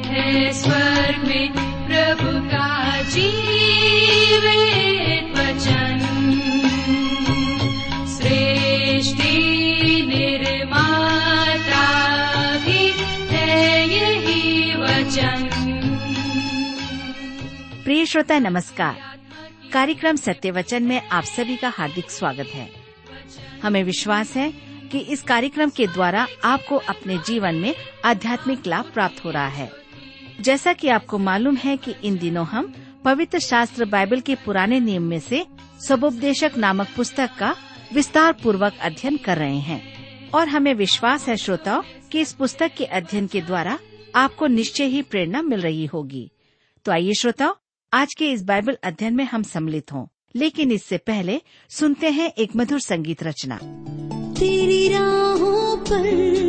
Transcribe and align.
है 0.00 0.52
स्वर्ग 0.52 1.28
में 1.28 1.52
प्रभु 1.86 2.48
का 2.48 2.72
वचन। 5.32 5.98
सृष्टि 8.06 9.32
निर्माता 10.08 11.86
भी 12.56 12.92
है 13.36 13.88
यही 13.88 14.74
वचन। 14.76 15.48
प्रिय 17.84 18.06
श्रोता, 18.06 18.38
नमस्कार। 18.38 19.18
कार्यक्रम 19.72 20.16
सत्य 20.16 20.50
वचन 20.50 20.82
में 20.82 21.08
आप 21.08 21.24
सभी 21.24 21.56
का 21.56 21.68
हार्दिक 21.68 22.10
स्वागत 22.10 22.46
है। 22.46 22.70
हमें 23.62 23.84
विश्वास 23.84 24.36
है 24.36 24.52
कि 24.92 24.98
इस 24.98 25.22
कार्यक्रम 25.22 25.70
के 25.70 25.86
द्वारा 25.86 26.26
आपको 26.44 26.76
अपने 26.76 27.18
जीवन 27.18 27.54
में 27.54 27.74
आध्यात्मिक 28.04 28.66
लाभ 28.66 28.84
प्राप्त 28.94 29.24
हो 29.24 29.30
रहा 29.30 29.48
है। 29.48 29.81
जैसा 30.42 30.72
कि 30.72 30.88
आपको 30.88 31.18
मालूम 31.18 31.56
है 31.56 31.76
कि 31.76 31.94
इन 32.04 32.18
दिनों 32.18 32.46
हम 32.46 32.74
पवित्र 33.04 33.38
शास्त्र 33.38 33.84
बाइबल 33.84 34.20
के 34.20 34.34
पुराने 34.34 34.80
नियम 34.80 35.02
में 35.02 35.20
से 35.20 35.46
सबोपदेशक 35.88 36.52
नामक 36.56 36.88
पुस्तक 36.96 37.30
का 37.38 37.56
विस्तार 37.94 38.32
पूर्वक 38.32 38.72
अध्ययन 38.80 39.16
कर 39.16 39.38
रहे 39.38 39.58
हैं। 39.58 39.92
और 40.30 40.48
हमें 40.48 40.74
विश्वास 40.74 41.28
है, 41.28 41.36
श्रोताओं, 41.36 41.82
कि 42.12 42.20
इस 42.20 42.32
पुस्तक 42.32 42.70
के 42.78 42.84
अध्ययन 42.84 43.26
के 43.26 43.40
द्वारा 43.40 43.78
आपको 44.14 44.46
निश्चय 44.46 44.84
ही 44.84 45.02
प्रेरणा 45.02 45.42
मिल 45.42 45.60
रही 45.60 45.86
होगी। 45.86 46.30
तो 46.84 46.92
आइए, 46.92 47.12
श्रोताओं, 47.12 47.52
आज 47.92 48.14
के 48.14 48.30
इस 48.30 48.44
बाइबल 48.44 48.78
अध्ययन 48.84 49.14
में 49.14 49.24
हम 49.24 49.42
सम्मिलित 49.42 49.92
हों। 49.92 50.06
लेकिन 50.36 50.72
इससे 50.72 50.98
पहले 50.98 51.40
सुनते 51.70 52.10
हैं 52.10 52.32
एक 52.38 52.56
मधुर 52.56 52.80
संगीत 52.80 53.22
रचना। 53.22 53.56
तेरी 54.34 54.88
राहों 54.88 55.76
पर 55.76 56.41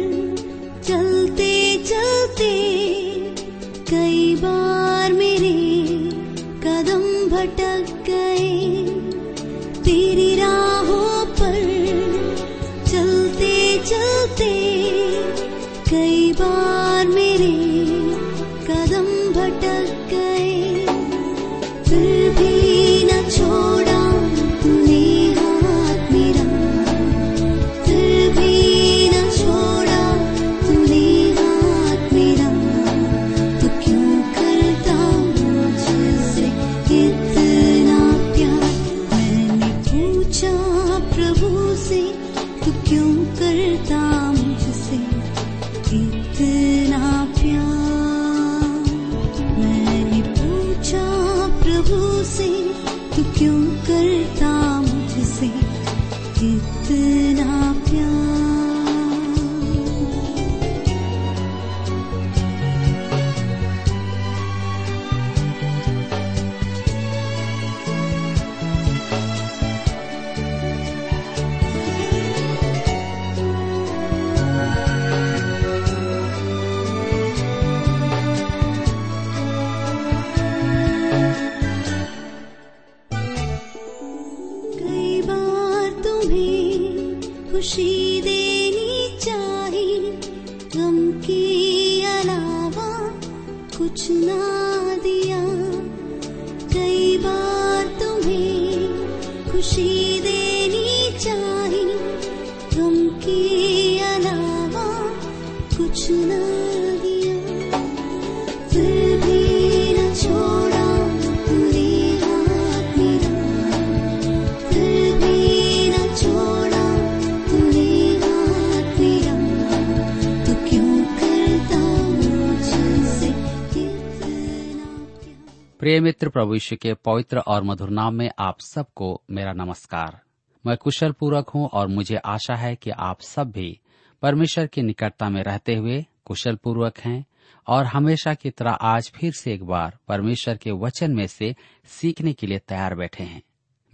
प्रिय 125.84 126.00
मित्र 126.00 126.30
प्रभु 126.30 126.54
यीशु 126.54 126.76
के 126.76 126.94
पवित्र 126.94 127.40
और 127.40 127.64
मधुर 127.64 127.90
नाम 127.90 128.14
में 128.14 128.32
आप 128.40 128.60
सबको 128.60 129.22
मेरा 129.32 129.54
नमस्कार। 129.54 130.22
मैं 130.66 130.78
कुशल 130.78 131.12
पूर्वक 131.12 131.50
हूँ 131.50 131.70
और 131.74 131.88
मुझे 131.88 132.16
आशा 132.16 132.56
है 132.56 132.76
कि 132.76 132.90
आप 132.90 133.22
सब 133.22 133.52
भी 133.52 133.80
परमेश्वर 134.22 134.68
की 134.68 134.82
निकटता 134.82 135.30
में 135.30 135.44
रहते 135.44 135.76
हुए 135.76 136.06
कुशल 136.26 136.56
पूर्वक 136.56 137.00
हैं 137.00 137.26
और 137.68 137.86
हमेशा 137.86 138.34
की 138.34 138.50
तरह 138.50 138.72
आज 138.72 139.12
फिर 139.16 139.34
से 139.34 139.54
एक 139.54 139.64
बार 139.64 139.98
परमेश्वर 140.08 140.58
के 140.58 140.72
वचन 140.72 141.12
में 141.12 141.28
से 141.28 141.56
सीखने 141.86 142.34
के 142.34 142.48
लिए 142.48 142.60
तैयार 142.60 142.96
बैठे 142.96 143.24
हैं। 143.24 143.42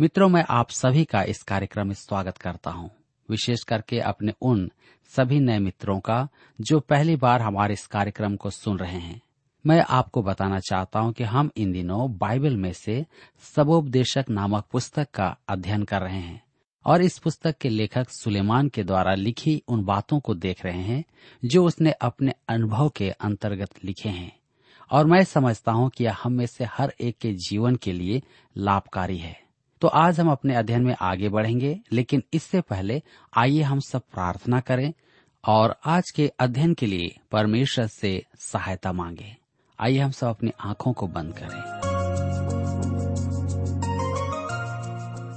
मित्रों, 0.02 0.30
मैं 0.30 0.46
आप 0.50 0.70
सभी 0.70 1.06
का 1.06 1.24
इस 1.24 1.44
कार्यक्रम 1.44 1.88
में 1.88 1.96
स्वागत 1.96 2.38
करता 2.38 2.72
हूँ। 2.72 2.92
विशेष 3.30 3.64
करके 3.64 4.00
अपने 4.00 4.34
उन 4.42 4.72
सभी 5.06 5.40
नए 5.40 5.60
मित्रों 5.60 6.00
का 6.00 6.28
जो 6.62 6.80
पहली 6.80 7.16
बार 7.16 7.42
हमारे 7.42 7.74
इस 7.74 7.88
कार्यक्रम 7.88 8.36
को 8.36 8.50
सुन 8.50 8.80
रहे 8.80 9.00
हैं। 9.00 9.22
मैं 9.66 9.86
आपको 9.90 10.22
बताना 10.22 10.59
चाहता 10.59 11.00
हूँ 11.00 11.14
कि 11.14 11.24
हम 11.24 11.50
इन 11.58 11.72
दिनों 11.72 12.18
बाइबल 12.18 12.58
में 12.58 12.74
से 12.74 13.06
सबोपदेशक 13.56 14.25
नामक 14.30 14.66
पुस्तक 14.72 15.12
का 15.12 15.38
अध्ययन 15.50 15.84
कर 15.84 16.02
रहे 16.02 16.20
हैं 16.20 16.42
और 16.86 17.02
इस 17.02 17.18
पुस्तक 17.18 17.58
के 17.58 17.70
लेखक 17.70 18.09
सुलेमान 18.09 18.70
के 18.70 18.84
द्वारा 18.84 19.14
लिखी 19.14 19.64
उन 19.68 19.84
बातों 19.84 20.20
को 20.20 20.34
देख 20.36 20.66
रहे 20.66 20.81
हैं 20.81 21.03
जो 21.46 21.66
उसने 21.66 21.92
अपने 21.92 22.34
अनुभव 22.50 22.90
के 22.90 23.09
अंतर्गत 23.09 23.70
लिखे 23.84 24.09
हैं। 24.09 24.40
और 24.92 25.06
मैं 25.06 25.24
समझता 25.24 25.72
हूँ 25.72 25.90
कि 25.90 26.03
यह 26.03 26.18
हम 26.24 26.34
में 26.34 26.46
से 26.46 26.66
हर 26.66 26.94
एक 27.02 27.18
के 27.18 27.34
जीवन 27.34 27.76
के 27.76 27.94
लिए 27.94 28.22
लाभकारी 28.58 29.18
है। 29.18 29.41
तो 29.81 29.88
आज 29.88 30.20
हम 30.20 30.31
अपने 30.31 30.56
अध्ययन 30.56 30.84
में 30.84 30.96
आगे 31.02 31.30
बढ़ेंगे, 31.30 31.80
लेकिन 31.91 32.24
इससे 32.34 32.62
पहले 32.62 33.02
आइए 33.38 33.62
हम 33.62 33.80
सब 33.80 34.02
प्रार्थना 34.02 34.59
करें 34.59 34.94
और 35.47 35.80
आज 35.86 36.12
के 36.12 36.31
अध्ययन 36.40 36.74
के 36.74 36.86
लिए 36.86 37.16
परमेश्वर 37.31 37.88
से 37.88 38.26
सहायता 38.40 38.91
मांगे। 38.91 39.39
आइए 39.81 40.00
हम 40.00 40.12
सब 40.12 40.28
अपनी 40.28 40.51
आँखों 40.59 40.94
को 40.94 41.07
बंद 41.07 41.34
करें। 41.38 41.79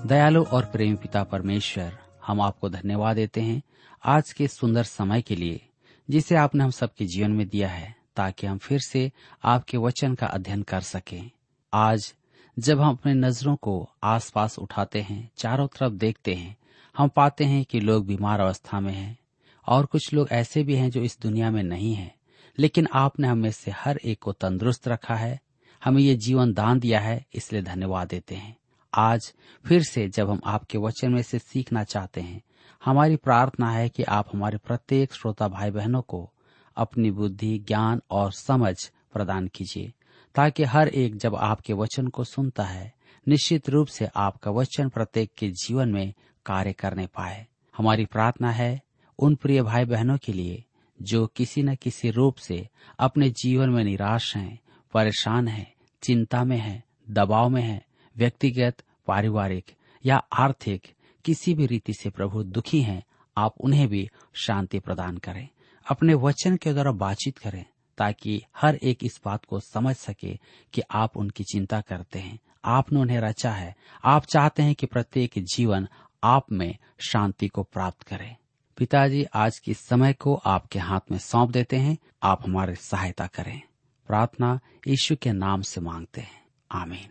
दयालु 0.06 0.44
और 0.44 0.64
प्रेमी 0.64 0.94
पिता 0.94 1.24
परमेश्वर, 1.24 1.98
हम 2.26 2.40
आपको 2.40 2.68
धन्यवाद 2.68 3.16
देते 3.16 3.40
हैं 3.40 3.62
आज 4.04 4.32
के 4.32 4.48
सुंदर 4.48 4.82
समय 4.82 5.22
के 5.22 5.36
लिए, 5.36 5.68
जिसे 6.10 6.36
आपने 6.36 6.64
हम 6.64 6.70
सबके 6.70 7.04
जीवन 7.04 7.30
में 7.30 7.48
दिया 7.48 7.68
है, 7.68 7.96
ताकि 8.16 8.46
हम 8.46 8.58
फिर 8.58 8.80
से 8.80 9.12
आपके 9.44 9.76
वचन 9.76 10.14
का 10.14 10.26
अध्ययन 10.26 10.62
कर 10.62 10.80
सकें। 10.80 11.30
आज, 11.74 12.14
जब 12.58 12.80
हम 12.80 12.90
अपने 12.90 13.14
नज़रों 13.14 13.56
को 13.56 13.90
आसपास 14.04 14.58
उठाते 14.58 15.00
हैं, 15.00 15.30
चारों 15.36 15.66
तरफ़ 15.66 15.92
देखते 15.92 16.34
हैं, 16.34 16.56
हम 16.96 17.08
पाते 17.08 17.44
हैं 17.44 17.64
कि 17.64 17.80
लोग 17.80 18.06
बीमार 18.06 18.40
अवस्था 18.40 18.80
में 18.80 18.94
हैं, 18.94 19.18
और 19.66 19.86
कुछ 19.86 20.12
लोग 20.14 20.28
ऐसे 20.32 20.62
भी 20.62 20.76
हैं 20.76 20.90
जो 20.90 21.00
इस 21.00 21.18
दुनिया 21.22 21.50
में 21.50 21.62
नहीं 21.62 21.94
हैं। 21.94 22.14
लेकिन 22.58 22.88
आपने 22.92 23.28
हमें 23.28 23.50
से 23.50 23.70
हर 23.70 24.00
एक 24.04 24.18
को 24.18 24.32
तंदुरुस्त 24.32 24.88
रखा 24.88 25.14
है। 25.14 25.40
हमें 25.84 26.02
ये 26.02 26.14
जीवन 26.14 26.52
दान 26.52 26.78
दिया 26.78 27.00
है, 27.00 27.26
इसलिए 27.34 27.62
धन्यवाद 27.62 28.08
देते 28.08 28.34
हैं। 28.34 28.56
आज 28.94 29.34
फिर 29.66 29.82
से 29.82 30.08
जब 30.08 30.30
हम 30.30 30.40
आपके 30.46 30.78
वचन 30.78 31.12
में 31.12 31.22
से 31.22 31.38
सीखना 31.38 31.84
चाहते 31.84 32.20
हैं, 32.20 32.42
हमारी 32.84 33.16
प्रार्थना 33.16 33.70
है 33.70 33.88
कि 33.88 34.02
आप 34.02 34.28
हमारे 34.32 34.58
प्रत्येक 34.58 35.14
श्रोता 35.14 35.48
भाई 35.48 35.70
बहनों 35.70 36.02
को 36.02 36.32
अपनी 36.76 37.10
बुद्धि, 37.10 37.58
ज्ञान 37.58 38.00
और 38.10 38.32
समझ 38.32 38.90
प्रदान 39.12 39.46
कीजिए, 39.46 39.92
ताकि 40.34 40.64
हर 40.64 40.88
एक 40.88 41.16
जब 41.16 41.34
आपके 41.34 41.72
वचन 41.72 42.06
को 42.06 42.24
सुनता 42.24 42.64
है, 42.64 42.94
निश्चित 43.28 43.68
रूप 43.68 43.86
से 43.86 44.08
आपका 44.16 44.50
वचन 44.50 44.88
प्रत्येक 44.88 45.32
के 45.38 45.48
जीवन 45.48 45.88
में 45.88 46.14
कार्य 46.46 46.72
करने 46.72 47.06
पाए। 47.06 47.46
हमारी 47.76 48.04
प्रार्थना 48.04 48.50
है, 48.50 48.82
उन 49.18 49.34
प्रिय 49.34 49.62
भाई 49.62 49.84
बहनों 49.84 50.18
के 50.18 50.32
लिए 50.32 50.64
जो 51.02 51.26
किसी 51.26 51.62
न 51.62 51.74
किसी 51.74 52.10
रूप 52.10 52.34
से 52.34 52.68
अपने 52.98 53.30
जीवन 53.30 53.70
में 53.70 53.84
निराश 53.84 54.36
हैं, 54.36 54.60
परेशान 54.94 55.48
हैं, 55.48 55.74
चिंता 56.02 56.44
में 56.44 56.58
हैं, 56.58 56.84
दबाव 57.10 57.48
में 57.48 57.62
हैं, 57.62 57.86
व्यक्तिगत 58.16 58.76
पारिवारिक 59.06 59.64
या 60.06 60.16
आर्थिक 60.16 60.86
किसी 61.24 61.54
भी 61.54 61.66
रीति 61.66 61.94
से 61.94 62.10
प्रभु 62.10 62.42
दुखी 62.42 62.82
हैं 62.82 63.04
आप 63.36 63.54
उन्हें 63.60 63.88
भी 63.88 64.10
शांति 64.34 64.78
प्रदान 64.78 65.16
करें। 65.16 65.48
अपने 65.90 66.14
वचन 66.14 66.56
के 66.56 66.72
द्वारा 66.72 66.92
बातचीत 66.92 67.38
करें 67.38 67.64
ताकि 67.98 68.42
हर 68.56 68.74
एक 68.74 69.04
इस 69.04 69.20
बात 69.24 69.44
को 69.44 69.60
समझ 69.60 69.96
सके 69.96 70.38
कि 70.72 70.82
आप 70.90 71.16
उनकी 71.16 71.44
चिंता 71.44 71.80
करते 71.80 72.18
हैं। 72.18 72.38
आपने 72.64 73.00
उन्हें 73.00 73.18
रचा 73.18 73.52
है। 73.52 73.76
आप 74.04 74.24
चाहते 74.24 74.62
हैं 74.62 74.74
कि 74.74 74.86
प्रत्येक 74.86 75.30
जीवन 75.38 75.88
आप 76.24 76.52
में 76.52 76.76
शांति 76.98 77.48
को 77.48 77.62
प्राप्त 77.62 78.02
करे। 78.02 78.36
पिताजी 78.82 79.24
आज 79.34 79.58
के 79.58 79.74
समय 79.74 80.12
को 80.12 80.34
आपके 80.34 80.78
हाथ 80.78 81.00
में 81.10 81.18
सौंप 81.18 81.50
देते 81.50 81.76
हैं। 81.76 81.98
आप 82.22 82.44
हमारे 82.44 82.74
सहायता 82.74 83.26
करें। 83.26 83.62
प्रार्थना 84.06 84.60
यीशु 84.88 85.16
के 85.16 85.32
नाम 85.32 85.62
से 85.62 85.80
मांगते 85.80 86.20
हैं। 86.20 86.46
आमीन। 86.72 87.08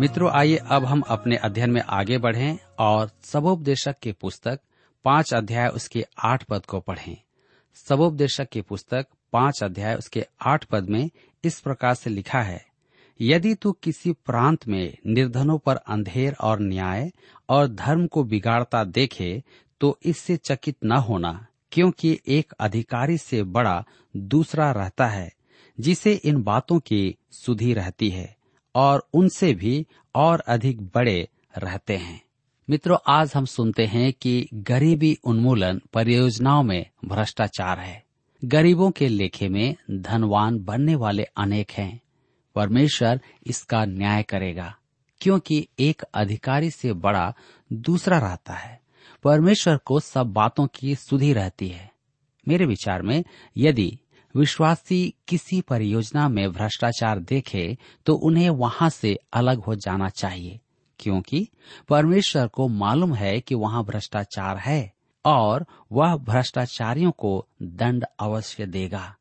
मित्रों, 0.00 0.30
आइए 0.30 0.56
अब 0.56 0.84
हम 0.84 1.00
अपने 1.00 1.36
अध्ययन 1.36 1.70
में 1.70 1.82
आगे 1.82 2.18
बढ़ें 2.18 2.58
और 2.78 3.10
सबोपदेशक 3.22 3.98
की 4.02 4.12
पुस्तक 4.12 4.60
पाँच 5.04 5.34
अध्याय 5.34 5.68
उसके 5.68 6.06
आठ 6.18 6.44
पद 6.44 6.66
को 6.66 6.80
पढ़ें। 6.80 7.16
सबोपदेशक 7.74 8.48
की 8.48 8.60
पुस्तक 8.60 9.06
पाँच 9.32 9.62
अध्याय 9.62 9.94
उसके 9.94 10.26
आठ 10.46 10.64
पद 10.64 10.88
में 10.88 11.10
इस 11.44 11.60
प्रकार 11.60 11.94
से 11.94 12.10
लिखा 12.10 12.42
है 12.42 12.69
यदि 13.20 13.54
तू 13.54 13.72
किसी 13.72 14.12
प्रांत 14.12 14.68
में 14.68 14.96
निर्धनों 15.06 15.58
पर 15.58 15.76
अंधेर 15.76 16.34
और 16.40 16.60
न्याय 16.60 17.10
और 17.48 17.66
धर्म 17.68 18.06
को 18.06 18.24
बिगाड़ता 18.24 18.84
देखे 18.84 19.42
तो 19.80 19.98
इससे 20.04 20.36
चकित 20.36 20.76
न 20.84 20.92
होना, 20.92 21.46
क्योंकि 21.72 22.20
एक 22.26 22.52
अधिकारी 22.60 23.18
से 23.18 23.42
बड़ा 23.42 23.84
दूसरा 24.16 24.70
रहता 24.72 25.06
है, 25.06 25.32
जिसे 25.80 26.12
इन 26.14 26.42
बातों 26.42 26.78
की 26.78 27.16
सुधि 27.30 27.72
रहती 27.74 28.10
है, 28.10 28.36
और 28.74 29.08
उनसे 29.14 29.52
भी 29.54 29.86
और 30.14 30.40
अधिक 30.40 30.82
बड़े 30.82 31.28
रहते 31.58 31.96
हैं। 31.96 32.20
मित्रों, 32.68 32.98
आज 33.08 33.32
हम 33.34 33.44
सुनते 33.44 33.86
हैं 33.86 34.12
कि 34.12 34.48
गरीबी 34.54 35.16
उन्मूलन 35.24 35.80
परियोजनाओं 35.92 36.62
में 36.62 36.86
भ्रष्टाचार 37.04 37.78
है। 37.78 38.04
गरीबों 38.44 38.90
के 38.90 39.08
लेखे 39.08 39.48
में 39.48 39.74
धनवान 39.90 40.58
बनने 40.58 40.94
वाले 40.94 41.24
अनेक 41.36 41.70
हैं। 41.70 42.00
परमेश्वर 42.56 43.20
इसका 43.46 43.84
न्याय 43.84 44.22
करेगा, 44.22 44.74
क्योंकि 45.20 45.66
एक 45.78 46.02
अधिकारी 46.02 46.70
से 46.70 46.92
बड़ा 46.92 47.32
दूसरा 47.70 48.18
रहता 48.18 48.54
है। 48.54 48.78
परमेश्वर 49.24 49.76
को 49.76 50.00
सब 50.00 50.26
बातों 50.26 50.66
की 50.74 50.94
सुधि 50.94 51.32
रहती 51.32 51.68
है। 51.68 51.90
मेरे 52.46 52.66
विचार 52.66 53.02
में, 53.02 53.22
यदि 53.56 53.98
विश्वासी 54.34 55.14
किसी 55.28 55.60
परियोजना 55.60 56.28
में 56.28 56.50
भ्रष्टाचार 56.52 57.18
देखे 57.20 57.76
तो 58.06 58.14
उन्हें 58.16 58.48
वहाँ 58.50 58.88
से 58.90 59.16
अलग 59.32 59.58
हो 59.58 59.74
जाना 59.74 60.08
चाहिए, 60.08 60.60
क्योंकि 61.00 61.46
परमेश्वर 61.88 62.46
को 62.46 62.68
मालूम 62.68 63.14
है 63.14 63.40
कि 63.40 63.54
वहाँ 63.54 63.84
भ्रष्टाचार 63.84 64.58
है, 64.58 64.92
और 65.24 65.66
वह 65.92 66.16
भ्रष्टाचारियों 66.16 67.10
को 67.10 67.46
दंड 67.62 68.04
अवश्य 68.20 68.66
देगा। 68.66 69.14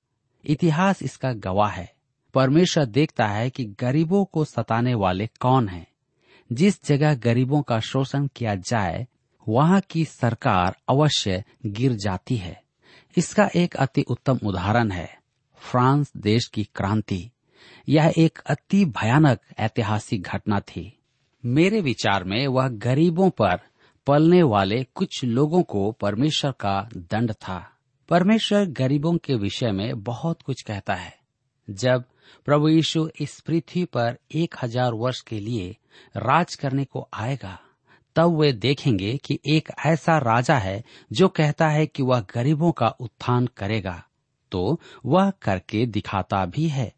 इतिहास 0.45 1.03
इसका 1.03 1.33
गवाह 1.33 1.71
है। 1.71 1.91
परमेश्वर 2.33 2.85
देखता 2.85 3.27
है 3.27 3.49
कि 3.49 3.65
गरीबों 3.65 4.25
को 4.25 4.45
सताने 4.45 4.93
वाले 4.93 5.27
कौन 5.27 5.67
हैं। 5.67 5.87
जिस 6.51 6.85
जगह 6.85 7.15
गरीबों 7.15 7.61
का 7.61 7.79
शोषण 7.79 8.27
किया 8.35 8.55
जाए, 8.55 9.07
वहाँ 9.47 9.81
की 9.89 10.05
सरकार 10.05 10.77
अवश्य 10.89 11.43
गिर 11.65 11.93
जाती 11.93 12.37
है। 12.37 12.63
इसका 13.17 13.49
एक 13.55 13.75
अति 13.75 14.01
उत्तम 14.01 14.39
उदाहरण 14.45 14.91
है 14.91 15.19
फ्रांस 15.57 16.11
देश 16.17 16.45
की 16.45 16.63
क्रांति। 16.63 17.31
यह 17.89 18.13
एक 18.17 18.39
अति 18.39 18.85
भयानक 18.85 19.39
ऐतिहासिक 19.59 20.21
घटना 20.21 20.59
थी। 20.59 20.99
मेरे 21.45 21.81
विचार 21.81 22.23
में 22.23 22.47
वह 22.47 22.67
गरीबों 22.67 23.29
पर 23.29 23.59
पलने 24.07 24.43
वाले 24.43 24.83
कुछ 24.83 25.23
लोगों 25.23 25.63
को 25.63 25.91
परमेश्वर 25.91 26.51
का 26.51 26.89
दंड 26.97 27.31
था। 27.31 27.71
परमेश्वर 28.09 28.65
गरीबों 28.65 29.17
के 29.17 29.35
विषय 29.35 29.71
में 29.71 30.03
बहुत 30.03 30.41
कुछ 30.41 30.61
कहता 30.61 30.93
है। 30.93 31.17
जब 31.69 32.03
प्रभु 32.45 32.67
यीशु 32.67 33.07
इस 33.21 33.39
पृथ्वी 33.39 33.83
पर 33.85 34.17
एक 34.35 34.55
हज़ार 34.63 34.93
वर्ष 34.93 35.21
के 35.21 35.39
लिए 35.39 35.75
राज 36.17 36.55
करने 36.55 36.85
को 36.85 37.07
आएगा। 37.13 37.57
तब 38.15 38.37
वे 38.39 38.51
देखेंगे 38.53 39.15
कि 39.17 39.39
एक 39.47 39.69
ऐसा 39.85 40.17
राजा 40.17 40.57
है 40.57 40.83
जो 41.11 41.27
कहता 41.27 41.67
है 41.67 41.85
कि 41.85 42.03
वह 42.03 42.25
गरीबों 42.33 42.71
का 42.71 42.87
उत्थान 42.99 43.47
करेगा। 43.57 44.01
तो 44.51 44.79
वह 45.05 45.31
करके 45.41 45.85
दिखाता 45.87 46.45
भी 46.45 46.67
है। 46.67 46.91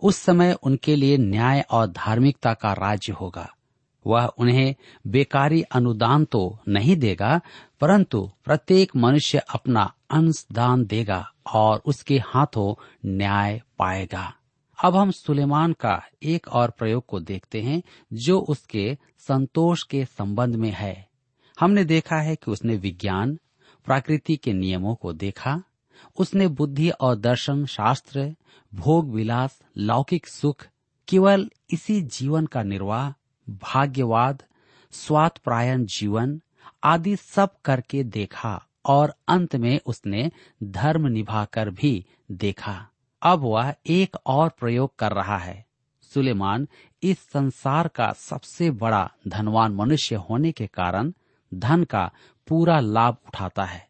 उस 0.00 0.16
समय 0.16 0.56
उनके 0.62 0.96
लिए 0.96 1.16
न्याय 1.18 1.64
और 1.70 1.86
धार्मिकता 1.88 2.52
का 2.54 2.72
राज्य 2.72 3.12
होगा। 3.12 3.48
वह 4.06 4.24
उन्हें 4.38 4.74
बेकारी 5.06 5.60
अनुदान 5.72 6.24
तो 6.24 6.58
नहीं 6.68 6.96
देगा, 6.96 7.40
परंतु 7.80 8.20
प्रत्येक 8.44 8.96
मनुष्य 8.96 9.38
अपना 9.48 9.82
अंश 10.10 10.44
दान 10.52 10.84
देगा 10.84 11.24
और 11.54 11.82
उसके 11.84 12.18
हाथों 12.26 12.74
न्याय 13.06 13.60
पाएगा। 13.78 14.32
अब 14.84 14.96
हम 14.96 15.10
सुलेमान 15.10 15.72
का 15.72 16.02
एक 16.22 16.48
और 16.48 16.70
प्रयोग 16.70 17.06
को 17.06 17.20
देखते 17.20 17.62
हैं, 17.62 17.82
जो 18.12 18.40
उसके 18.40 18.98
संतोष 19.18 19.82
के 19.82 20.04
संबंध 20.04 20.56
में 20.56 20.70
है। 20.70 21.08
हमने 21.60 21.84
देखा 21.84 22.16
है 22.16 22.36
कि 22.36 22.50
उसने 22.50 22.76
विज्ञान, 22.76 23.38
प्रकृति 23.84 24.36
के 24.36 24.52
नियमों 24.52 24.94
को 24.94 25.12
देखा, 25.12 25.62
उसने 26.18 26.48
बुद्धि 26.48 26.90
और 26.90 27.16
दर्शन, 27.16 27.66
शास्त्र, 27.66 28.36
भोग 28.74 29.10
विलास, 29.10 29.62
लौकिक 29.76 30.26
सुख, 30.26 30.66
केवल 31.08 31.50
इसी 31.70 32.02
जीवन 32.02 32.46
का 32.46 32.62
निर्वाह, 32.62 33.10
भाग्यवाद 33.50 34.42
स्वात 34.90 35.38
प्रायण 35.38 35.84
जीवन 35.84 36.40
आदि 36.84 37.16
सब 37.16 37.48
करके 37.64 38.04
देखा 38.04 38.66
और 38.84 39.14
अंत 39.28 39.56
में 39.56 39.80
उसने 39.86 40.30
धर्म 40.62 41.06
निभाकर 41.06 41.70
भी 41.70 42.06
देखा। 42.32 42.88
अब 43.24 43.40
वह 43.40 43.74
एक 43.86 44.16
और 44.26 44.48
प्रयोग 44.48 44.96
कर 44.96 45.12
रहा 45.12 45.38
है। 45.38 45.66
सुलेमान 46.02 46.68
इस 47.02 47.18
संसार 47.18 47.88
का 47.88 48.12
सबसे 48.12 48.70
बड़ा 48.70 49.10
धनवान 49.28 49.74
मनुष्य 49.74 50.14
होने 50.14 50.52
के 50.52 50.66
कारण 50.66 51.12
धन 51.54 51.84
का 51.84 52.10
पूरा 52.48 52.80
लाभ 52.80 53.16
उठाता 53.26 53.64
है। 53.64 53.88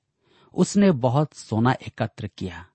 उसने 0.55 0.91
बहुत 0.91 1.35
सोना 1.35 1.73
एकत्र 1.73 2.31
किया। 2.38 2.67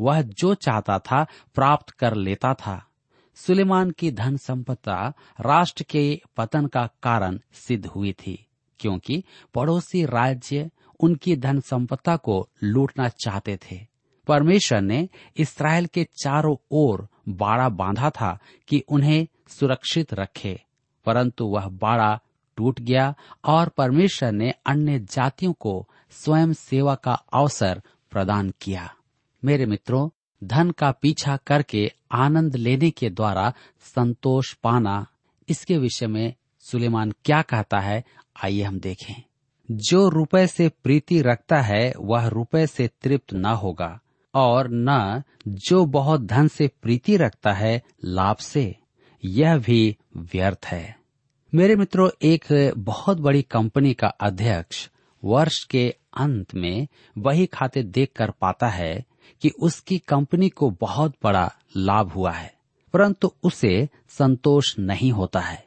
वह 0.00 0.22
जो 0.22 0.54
चाहता 0.54 0.98
था 0.98 1.26
प्राप्त 1.54 1.90
कर 1.90 2.14
लेता 2.14 2.54
था। 2.54 2.86
सुलेमान 3.34 3.90
की 3.90 4.10
धन 4.10 4.36
संपदा 4.36 5.12
राष्ट्र 5.40 5.82
के 5.82 6.22
पतन 6.36 6.66
का 6.66 6.88
कारण 7.02 7.40
सिद्ध 7.52 7.86
हुई 7.86 8.12
थी, 8.12 8.46
क्योंकि 8.80 9.24
पड़ोसी 9.54 10.04
राज्य 10.04 10.70
उनकी 11.00 11.36
धन 11.36 11.60
संपदा 11.60 12.16
को 12.16 12.48
लूटना 12.62 13.08
चाहते 13.08 13.56
थे। 13.56 13.95
परमेश्वर 14.26 14.80
ने 14.80 15.08
इसराइल 15.36 15.86
के 15.86 16.04
चारों 16.22 16.56
ओर 16.70 17.08
बाड़ा 17.28 17.68
बांधा 17.68 18.10
था 18.10 18.38
कि 18.68 18.82
उन्हें 18.88 19.26
सुरक्षित 19.48 20.14
रखे, 20.14 20.60
परंतु 21.06 21.46
वह 21.46 21.68
बाड़ा 21.68 22.18
टूट 22.56 22.80
गया 22.80 23.14
और 23.44 23.68
परमेश्वर 23.68 24.32
ने 24.32 24.50
अन्य 24.66 24.98
जातियों 24.98 25.52
को 25.52 25.88
स्वयं 26.10 26.52
सेवा 26.52 26.94
का 26.94 27.12
अवसर 27.12 27.82
प्रदान 28.10 28.52
किया। 28.60 28.94
मेरे 29.44 29.66
मित्रों, 29.66 30.08
धन 30.44 30.70
का 30.70 30.90
पीछा 30.90 31.36
करके 31.36 31.92
आनंद 32.12 32.56
लेने 32.56 32.90
के 32.90 33.10
द्वारा 33.10 33.52
संतोष 33.80 34.54
पाना, 34.54 35.06
इसके 35.48 35.78
विषय 35.78 36.06
में 36.06 36.34
सुलेमान 36.60 37.12
क्या 37.24 37.42
कहता 37.42 37.78
है, 37.78 38.04
आइए 38.44 38.62
हम 38.62 38.78
देखें। 38.80 39.22
जो 39.70 40.08
रुपए 40.08 40.46
से 40.46 40.68
प्रीति 40.68 41.22
रखता 41.22 41.60
है, 41.60 41.92
वह 41.98 42.26
रुपए 42.26 42.66
से 42.66 42.90
तृप्त 43.02 43.34
न 43.34 43.44
होगा। 43.44 44.00
और 44.36 44.68
न 44.70 45.22
जो 45.48 45.84
बहुत 45.86 46.20
धन 46.20 46.48
से 46.48 46.68
प्रीति 46.82 47.16
रखता 47.16 47.52
है 47.52 47.82
लाभ 48.04 48.36
से, 48.36 48.76
यह 49.24 49.58
भी 49.58 49.96
व्यर्थ 50.16 50.66
है। 50.66 50.96
मेरे 51.52 51.76
मित्रों, 51.76 52.08
एक 52.22 52.72
बहुत 52.78 53.20
बड़ी 53.20 53.42
कंपनी 53.42 53.94
का 53.94 54.06
अध्यक्ष 54.06 54.88
वर्ष 55.24 55.64
के 55.64 55.88
अंत 56.16 56.54
में 56.54 56.86
वही 57.18 57.46
खाते 57.46 57.82
देख 57.82 58.12
कर 58.16 58.30
पाता 58.30 58.68
है 58.68 59.04
कि 59.42 59.50
उसकी 59.60 59.98
कंपनी 59.98 60.48
को 60.48 60.70
बहुत 60.70 61.14
बड़ा 61.24 61.50
लाभ 61.76 62.10
हुआ 62.12 62.32
है, 62.32 62.54
परंतु 62.92 63.32
उसे 63.42 63.88
संतोष 64.08 64.78
नहीं 64.78 65.12
होता 65.12 65.40
है। 65.40 65.64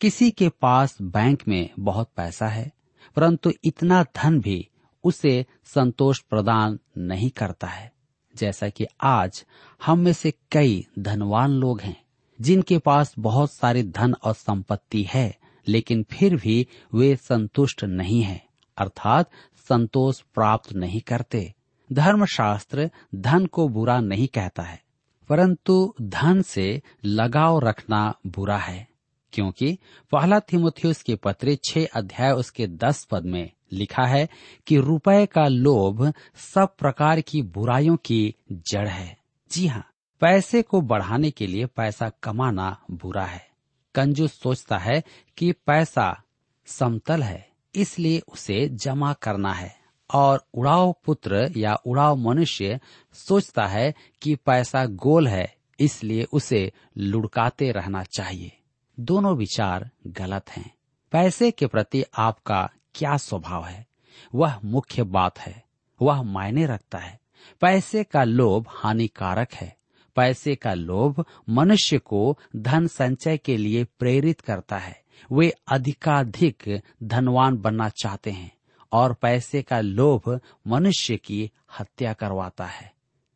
किसी 0.00 0.30
के 0.30 0.48
पास 0.48 0.96
बैंक 1.02 1.42
में 1.48 1.68
बहुत 1.80 2.10
पैसा 2.16 2.46
है, 2.46 2.70
परंतु 3.16 3.52
इतना 3.64 4.02
धन 4.16 4.40
भी 4.40 4.68
उसे 5.04 5.46
संतोष 5.64 6.18
प्रदान 6.20 6.78
नहीं 6.98 7.30
करता 7.30 7.66
है। 7.66 7.93
जैसा 8.36 8.68
कि 8.68 8.86
आज 9.02 9.44
हम 9.80 9.98
में 9.98 10.12
से 10.12 10.32
कई 10.52 10.86
धनवान 10.98 11.50
लोग 11.50 11.80
हैं, 11.80 11.96
जिनके 12.40 12.78
पास 12.78 13.14
बहुत 13.18 13.52
सारी 13.52 13.82
धन 13.82 14.14
और 14.14 14.34
संपत्ति 14.34 15.02
है, 15.02 15.38
लेकिन 15.66 16.04
फिर 16.10 16.36
भी 16.36 16.66
वे 16.94 17.14
संतुष्ट 17.16 17.84
नहीं 17.84 18.22
हैं, 18.22 18.40
अर्थात 18.78 19.30
संतोष 19.68 20.20
प्राप्त 20.34 20.72
नहीं 20.72 21.00
करते। 21.00 21.52
धर्मशास्त्र 21.90 22.90
धन 23.14 23.46
को 23.46 23.68
बुरा 23.68 24.00
नहीं 24.00 24.28
कहता 24.28 24.62
है, 24.62 24.82
परंतु 25.28 25.94
धन 26.02 26.42
से 26.42 26.82
लगाव 27.04 27.58
रखना 27.58 28.14
बुरा 28.26 28.56
है, 28.56 28.86
क्योंकि 29.32 29.78
पहला 30.12 30.40
थिमुथियुस 30.40 31.02
के 31.02 31.14
पत्र 31.14 31.56
छह 31.64 31.86
अध्याय 31.94 32.32
उसके 32.32 32.66
दस 32.66 33.04
पद 33.04 33.24
में 33.24 33.50
लिखा 33.74 34.04
है 34.04 34.28
कि 34.66 34.76
रुपए 34.76 35.26
का 35.26 35.48
लोभ 35.48 36.12
सब 36.36 36.76
प्रकार 36.76 37.20
की 37.20 37.42
बुराइयों 37.42 37.96
की 37.96 38.34
जड़ 38.52 38.88
है। 38.88 39.18
जी 39.52 39.66
हाँ 39.66 39.90
पैसे 40.20 40.62
को 40.62 40.80
बढ़ाने 40.80 41.30
के 41.30 41.46
लिए 41.46 41.66
पैसा 41.66 42.08
कमाना 42.22 42.80
बुरा 42.90 43.24
है। 43.24 43.48
कंजूस 43.94 44.32
सोचता 44.32 44.78
है 44.78 45.04
कि 45.38 45.52
पैसा 45.52 46.22
समतल 46.66 47.22
है, 47.22 47.48
इसलिए 47.74 48.22
उसे 48.28 48.68
जमा 48.68 49.12
करना 49.12 49.52
है। 49.52 49.84
और 50.14 50.46
उड़ाव 50.54 50.96
पुत्र 51.04 51.52
या 51.56 51.74
उड़ाव 51.74 52.16
मनुष्य 52.16 52.80
सोचता 53.12 53.66
है 53.66 53.94
कि 54.22 54.34
पैसा 54.34 54.86
गोल 54.86 55.28
है, 55.28 55.54
इसलिए 55.80 56.26
उसे 56.32 56.72
लुढ़काते 56.98 57.72
रहना 57.72 58.04
चाहिए। 58.04 58.52
दोनों 59.00 59.36
विचार 59.36 59.90
गलत 60.06 60.50
हैं। 60.50 60.74
पैसे 61.12 61.50
के 61.50 61.66
प्रति 61.66 62.04
आपका 62.18 62.70
क्या 62.94 63.16
स्वभाव 63.16 63.64
है? 63.64 63.86
वह 64.34 64.60
मुख्य 64.64 65.02
बात 65.02 65.38
है। 65.38 65.64
वह 66.02 66.22
मायने 66.22 66.66
रखता 66.66 66.98
है। 66.98 67.20
पैसे 67.60 68.04
का 68.04 68.24
लोभ 68.24 68.66
हानिकारक 68.68 69.52
है। 69.54 69.76
पैसे 70.16 70.56
का 70.56 70.74
लोभ 70.74 71.24
मनुष्य 71.48 71.98
को 71.98 72.38
धन 72.56 72.86
संचय 72.86 73.38
के 73.38 73.56
लिए 73.56 73.84
प्रेरित 73.84 74.40
करता 74.40 74.78
है। 74.78 75.02
वे 75.32 75.54
अधिकाधिक 75.68 76.82
धनवान 77.02 77.56
बनना 77.56 77.88
चाहते 77.88 78.30
हैं 78.30 78.52
और 78.92 79.14
पैसे 79.14 79.62
का 79.62 79.80
लोभ 79.80 80.40
मनुष्य 80.68 81.16
की 81.16 81.50
हत्या 81.80 82.12
करवाता 82.12 82.64
है। 82.64 82.92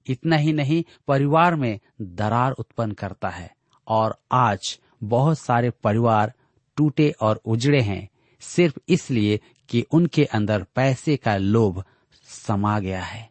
इतना 0.07 0.37
ही 0.37 0.53
नहीं, 0.53 0.85
परिवार 1.09 1.55
में 1.55 1.81
दरार 2.03 2.53
उत्पन्न 2.53 2.93
करता 2.93 3.29
है 3.29 3.57
और 3.89 4.23
आज 4.33 4.81
बहुत 5.05 5.39
सारे 5.39 5.71
परिवार 5.71 6.33
टूटे 6.77 7.11
और 7.21 7.41
उजड़े 7.45 7.81
हैं। 7.81 8.09
सिर्फ़ 8.41 8.79
इसलिए 8.89 9.41
कि 9.69 9.87
उनके 9.91 10.25
अंदर 10.25 10.67
पैसे 10.75 11.17
का 11.17 11.37
लोभ 11.37 11.85
समा 12.25 12.81
गया 12.81 13.03
है। 13.03 13.31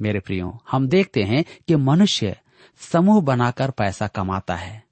मेरे 0.00 0.20
प्रियो, 0.20 0.62
हम 0.70 0.88
देखते 0.88 1.22
हैं 1.22 1.44
कि 1.68 1.76
मनुष्य 1.76 2.40
समूह 2.78 3.20
बनाकर 3.22 3.70
पैसा 3.70 4.06
कमाता 4.06 4.56
है। 4.56 4.84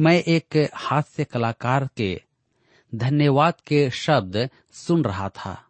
मैं 0.00 0.14
एक 0.14 0.70
हास्य 0.74 1.24
कलाकार 1.24 1.88
के 1.96 2.22
धन्यवाद 2.94 3.54
के 3.66 3.90
शब्द 3.90 4.50
सुन 4.72 5.04
रहा 5.04 5.28
था। 5.28 5.64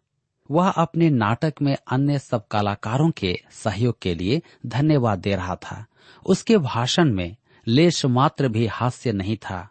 वह 0.51 0.71
अपने 0.71 1.11
नाटक 1.11 1.55
में 1.63 1.77
अन्य 1.91 2.19
सब 2.19 2.49
कलाकारों 2.49 3.11
के 3.11 3.41
सहयोग 3.51 3.99
के 4.03 4.15
लिए 4.15 4.43
धन्यवाद 4.67 5.19
दे 5.19 5.37
रहा 5.37 5.57
था। 5.57 5.87
उसके 6.27 6.59
भाषण 6.59 7.13
में 7.13 7.37
लेश 7.67 8.05
मात्र 8.05 8.49
भी 8.49 8.67
हास्य 8.67 9.13
नहीं 9.13 9.37
था। 9.37 9.69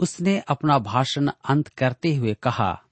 उसने 0.00 0.38
अपना 0.38 0.78
भाषण 0.78 1.30
अंत 1.44 1.68
करते 1.68 2.14
हुए 2.14 2.34
कहा 2.34 2.82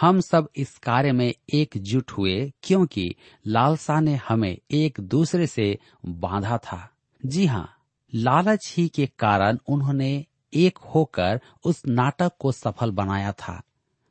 हम 0.00 0.20
सब 0.20 0.48
इस 0.56 0.78
कार्य 0.78 1.12
में 1.12 1.34
एकजुट 1.54 2.10
हुए 2.10 2.52
क्योंकि 2.62 3.14
लालसा 3.46 4.00
ने 4.00 4.14
हमें 4.28 4.58
एक 4.70 5.00
दूसरे 5.00 5.46
से 5.46 5.78
बांधा 6.06 6.58
था। 6.58 6.90
जी 7.26 7.46
हाँ 7.46 7.76
लालच 8.14 8.74
ही 8.76 8.88
के 8.88 9.06
कारण 9.06 9.58
उन्होंने 9.68 10.24
एक 10.54 10.78
होकर 10.78 11.40
उस 11.64 11.82
नाटक 11.86 12.32
को 12.38 12.52
सफल 12.52 12.90
बनाया 12.90 13.32
था। 13.32 13.62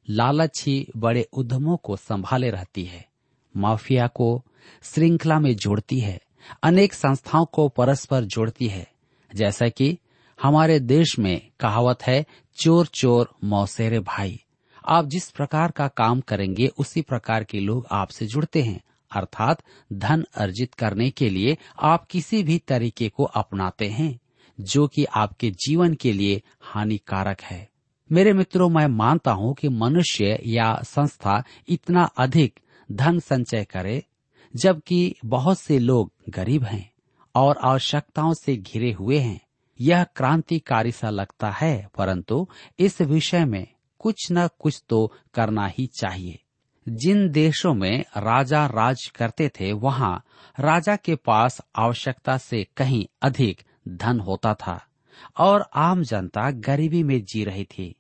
लालच 0.10 0.64
ही 0.66 0.88
बड़े 0.98 1.28
उद्यमों 1.34 1.78
को 1.78 1.96
संभाले 1.96 2.50
रहती 2.50 2.84
है, 2.84 3.08
माफिया 3.58 4.08
को 4.08 4.46
श्रृंखला 4.84 5.40
में 5.40 5.56
जोड़ती 5.56 6.00
है, 6.00 6.22
अनेक 6.64 6.94
संस्थाओं 6.94 7.46
को 7.46 7.70
परस्पर 7.70 8.24
जोड़ती 8.24 8.68
है। 8.68 8.92
जैसा 9.36 9.70
कि 9.70 9.98
हमारे 10.42 10.80
देश 10.80 11.20
में 11.20 11.52
कहावत 11.60 12.04
है 12.04 12.26
चोर 12.58 12.86
चोर 12.86 13.34
मौसेरे 13.44 14.00
भाई। 14.00 14.43
आप 14.86 15.06
जिस 15.06 15.30
प्रकार 15.32 15.72
का 15.72 15.88
काम 15.88 16.22
करेंगे, 16.22 16.68
उसी 16.68 17.02
प्रकार 17.02 17.44
के 17.44 17.60
लोग 17.60 17.88
आपसे 17.92 18.26
जुड़ते 18.26 18.62
हैं। 18.62 18.82
अर्थात 19.12 19.64
धन 19.94 20.26
अर्जित 20.36 20.74
करने 20.74 21.10
के 21.10 21.30
लिए 21.30 21.58
आप 21.82 22.06
किसी 22.06 22.44
भी 22.44 22.58
तरीके 22.58 23.10
को 23.10 23.24
अपनाते 23.24 23.88
हैं, 23.88 24.20
जो 24.62 24.88
कि 24.88 25.06
आपके 25.06 25.52
जीवन 25.52 25.94
के 25.94 26.14
लिए 26.14 26.42
हानिकारक 26.62 27.42
है। 27.42 27.70
मेरे 28.12 28.34
मित्रों, 28.34 28.70
मैं 28.70 28.88
मानता 28.88 29.32
हूँ 29.32 29.54
कि 29.54 29.70
मनुष्य 29.70 30.40
या 30.46 30.82
संस्था 30.84 31.44
इतना 31.70 32.04
अधिक 32.04 32.60
धन 32.92 33.20
संचय 33.20 33.64
करे, 33.64 34.04
जबकि 34.56 35.16
बहुत 35.26 35.60
से 35.60 35.80
लोग 35.80 36.12
गरीब 36.30 36.64
हैं 36.64 36.92
और 37.36 37.58
आवश्यकताओं 37.58 38.34
से 38.34 38.58
घिरे 38.58 38.92
हुए 38.92 39.20
हैं। 39.20 39.42
यह 39.82 40.04
क्रांतिकारी 40.04 40.92
सा 40.92 41.10
लगता 41.10 41.50
है, 41.52 41.90
परंतु 41.98 42.48
इस 42.80 43.02
विषय 43.02 43.46
में 43.46 43.68
कुछ 44.04 44.28
न 44.32 44.48
कुछ 44.60 44.84
तो 44.90 45.14
करना 45.34 45.68
ही 45.68 45.88
चाहिए। 45.88 46.40
जिन 46.90 47.30
देशों 47.30 47.74
में 47.74 48.02
राजा 48.18 48.66
राज 48.66 49.08
करते 49.08 49.50
थे, 49.50 49.72
वहाँ 49.72 50.24
राजा 50.60 50.96
के 50.96 51.16
पास 51.16 51.62
आवश्यकता 51.76 52.38
से 52.38 52.68
कहीं 52.78 53.06
अधिक 53.22 53.62
धन 53.88 54.20
होता 54.20 54.54
था 54.54 54.86
और 55.38 55.70
आम 55.76 56.04
जनता 56.04 56.52
गरीबी 56.52 57.04
में 57.04 57.24
जी 57.24 57.44
रही 57.44 57.64
थी। 57.64 57.96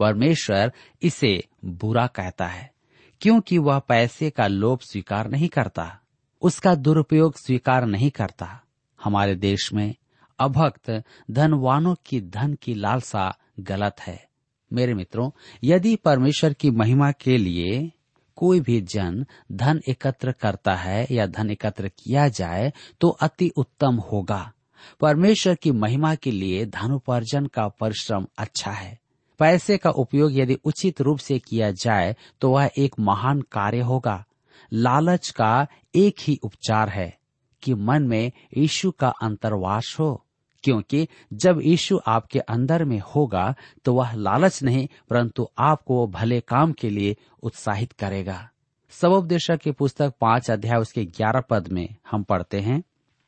परमेश्वर 0.00 0.72
इसे 1.02 1.44
बुरा 1.64 2.06
कहता 2.06 2.46
है, 2.46 2.72
क्योंकि 3.20 3.58
वह 3.58 3.78
पैसे 3.78 4.30
का 4.30 4.46
लोभ 4.46 4.80
स्वीकार 4.80 5.30
नहीं 5.30 5.48
करता, 5.48 6.00
उसका 6.42 6.74
दुरुपयोग 6.74 7.36
स्वीकार 7.36 7.86
नहीं 7.86 8.10
करता। 8.10 8.62
हमारे 9.04 9.34
देश 9.34 9.72
में 9.72 9.94
अभक्त 10.38 11.02
धनवानों 11.30 11.94
की 12.06 12.20
धन 12.20 12.54
की 12.54 12.74
लालसा 12.74 13.38
गलत 13.60 13.96
है। 14.00 14.25
मेरे 14.72 14.94
मित्रों, 14.94 15.30
यदि 15.64 15.96
परमेश्वर 15.96 16.52
की 16.52 16.70
महिमा 16.70 17.10
के 17.12 17.36
लिए 17.36 17.90
कोई 18.36 18.60
भी 18.60 18.80
जन 18.80 19.24
धन 19.52 19.80
एकत्र 19.88 20.32
करता 20.32 20.74
है 20.74 21.06
या 21.10 21.26
धन 21.26 21.50
एकत्र 21.50 21.88
किया 21.88 22.28
जाए 22.28 22.72
तो 23.00 23.08
अति 23.08 23.48
उत्तम 23.56 23.94
होगा। 24.12 24.52
परमेश्वर 25.00 25.54
की 25.54 25.70
महिमा 25.72 26.14
के 26.14 26.30
लिए 26.30 26.66
धनोपार्जन 26.66 27.46
का 27.46 27.68
परिश्रम 27.68 28.26
अच्छा 28.38 28.70
है। 28.70 28.98
पैसे 29.38 29.76
का 29.76 29.90
उपयोग 29.90 30.32
यदि 30.32 30.54
उचित 30.64 31.00
रूप 31.00 31.18
से 31.18 31.38
किया 31.38 31.70
जाए 31.70 32.14
तो 32.40 32.50
वह 32.50 32.70
एक 32.78 32.94
महान 33.00 33.40
कार्य 33.40 33.80
होगा। 33.80 34.24
लालच 34.72 35.30
का 35.30 35.66
एक 35.94 36.14
ही 36.20 36.38
उपचार 36.42 36.88
है 36.88 37.18
कि 37.62 37.74
मन 37.74 38.02
में 38.02 38.32
यीशु 38.56 38.90
का 38.90 39.08
अंतर्वास 39.22 39.96
हो। 40.00 40.25
क्योंकि 40.64 41.06
जब 41.32 41.60
यीशु 41.62 41.98
आपके 42.06 42.38
अंदर 42.38 42.84
में 42.84 42.98
होगा 43.06 43.54
तो 43.84 43.94
वह 43.94 44.12
लालच 44.14 44.62
नहीं, 44.62 44.88
परंतु 45.10 45.48
आपको 45.58 46.06
भले 46.06 46.40
काम 46.40 46.72
के 46.72 46.90
लिए 46.90 47.16
उत्साहित 47.42 47.92
करेगा। 47.92 48.48
सबोपदेशक 48.90 49.56
की 49.56 49.70
पुस्तक 49.70 50.14
पाँच 50.20 50.50
अध्याय 50.50 50.80
उसके 50.80 51.04
ग्यारह 51.04 51.40
पद 51.40 51.68
में 51.68 51.88
हम 52.10 52.22
पढ़ते 52.22 52.60
हैं। 52.60 52.82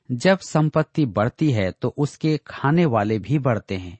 जब 0.09 0.39
संपत्ति 0.39 1.07
बढ़ती 1.07 1.51
है 1.53 1.71
तो 1.73 1.95
उसके 1.99 2.37
खाने 2.47 2.85
वाले 2.87 3.19
भी 3.19 3.39
बढ़ते 3.39 3.77
हैं। 3.77 3.99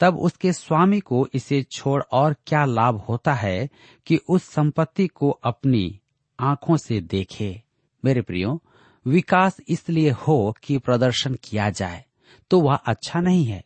तब 0.00 0.18
उसके 0.18 0.52
स्वामी 0.52 1.00
को 1.00 1.26
इसे 1.34 1.62
छोड़ 1.72 2.02
और 2.12 2.34
क्या 2.46 2.64
लाभ 2.64 2.96
होता 2.98 3.34
है 3.34 3.68
कि 4.06 4.18
उस 4.28 4.44
संपत्ति 4.44 5.06
को 5.06 5.30
अपनी 5.30 6.00
आँखों 6.38 6.76
से 6.76 7.00
देखे? 7.00 7.62
मेरे 8.04 8.22
प्रियो, 8.22 8.60
विकास 9.06 9.60
इसलिए 9.68 10.10
हो 10.10 10.54
कि 10.62 10.78
प्रदर्शन 10.78 11.36
किया 11.44 11.70
जाए। 11.70 12.04
तो 12.50 12.60
वह 12.60 12.74
अच्छा 12.74 13.20
नहीं 13.20 13.44
है। 13.44 13.64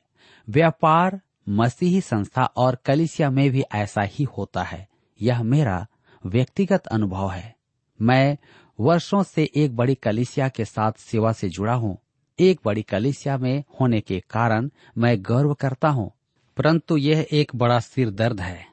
व्यापार, 0.49 1.20
मसीही 1.49 2.00
संस्था 2.00 2.44
और 2.44 2.78
कलिसिया 2.84 3.30
में 3.30 3.50
भी 3.50 3.62
ऐसा 3.75 4.02
ही 4.02 4.25
होता 4.25 4.62
है। 4.62 4.88
यह 5.22 5.42
मेरा 5.42 5.87
व्यक्तिगत 6.26 6.87
अनुभव 6.87 7.30
है। 7.30 7.56
मैं 8.00 8.38
वर्षों 8.80 9.22
से 9.22 9.50
एक 9.56 9.76
बड़ी 9.76 9.94
कलिसिया 9.94 10.49
के 10.49 10.64
साथ 10.64 10.92
सेवा 10.92 11.32
से 11.32 11.49
जुड़ा 11.49 11.75
हूँ। 11.75 11.99
एक 12.40 12.60
बड़ी 12.64 12.82
कलिसिया 12.82 13.38
में 13.38 13.64
होने 13.80 14.00
के 14.00 14.22
कारण 14.30 14.70
मैं 14.99 15.16
गर्व 15.20 15.54
करता 15.54 15.88
हूँ। 15.88 16.12
परंतु 16.56 16.96
यह 16.96 17.26
एक 17.32 17.52
बड़ा 17.54 17.80
सिर 17.80 18.10
दर्द 18.10 18.40
है। 18.40 18.66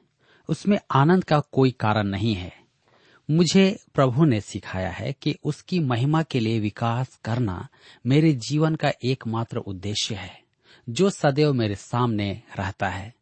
उसमें 0.48 0.78
आनंद 0.90 1.24
का 1.24 1.40
कोई 1.40 1.70
कारण 1.70 2.06
नहीं 2.06 2.34
है। 2.34 2.67
मुझे 3.30 3.78
प्रभु 3.94 4.24
ने 4.24 4.40
सिखाया 4.40 4.90
है 4.90 5.12
कि 5.12 5.36
उसकी 5.44 5.80
महिमा 5.80 6.22
के 6.22 6.40
लिए 6.40 6.60
विकास 6.60 7.20
करना 7.24 7.68
मेरे 8.06 8.32
जीवन 8.32 8.74
का 8.74 8.92
एकमात्र 9.04 9.56
उद्देश्य 9.56 10.14
है, 10.14 10.42
जो 10.88 11.10
सदैव 11.10 11.52
मेरे 11.52 11.74
सामने 11.74 12.42
रहता 12.58 12.88
है। 12.88 13.14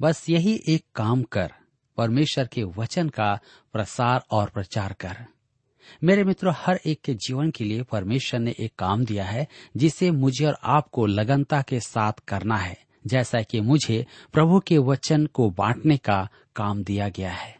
बस 0.00 0.28
यही 0.28 0.62
एक 0.68 0.84
काम 0.94 1.22
कर, 1.22 1.52
परमेश्वर 1.96 2.46
के 2.46 2.62
वचन 2.62 3.08
का 3.08 3.38
प्रसार 3.72 4.24
और 4.30 4.50
प्रचार 4.50 4.92
कर। 4.92 5.16
मेरे 6.04 6.24
मित्रों, 6.24 6.54
हर 6.56 6.80
एक 6.86 7.00
के 7.02 7.14
जीवन 7.14 7.50
के 7.50 7.64
लिए 7.64 7.82
परमेश्वर 7.82 8.40
ने 8.40 8.54
एक 8.60 8.72
काम 8.78 9.04
दिया 9.04 9.24
है, 9.24 9.48
जिसे 9.76 10.10
मुझे 10.10 10.46
और 10.46 10.58
आपको 10.62 11.06
लगनता 11.06 11.62
के 11.62 11.80
साथ 11.80 12.12
करना 12.28 12.56
है, 12.56 12.78
जैसा 13.06 13.42
कि 13.42 13.60
मुझे 13.60 14.06
प्रभु 14.32 14.60
के 14.60 14.78
वचन 14.78 15.26
को 15.26 15.50
बांटने 15.50 15.96
का 15.96 16.28
काम 16.56 16.84
दिया 16.84 17.08
गया 17.08 17.32
है। 17.32 17.59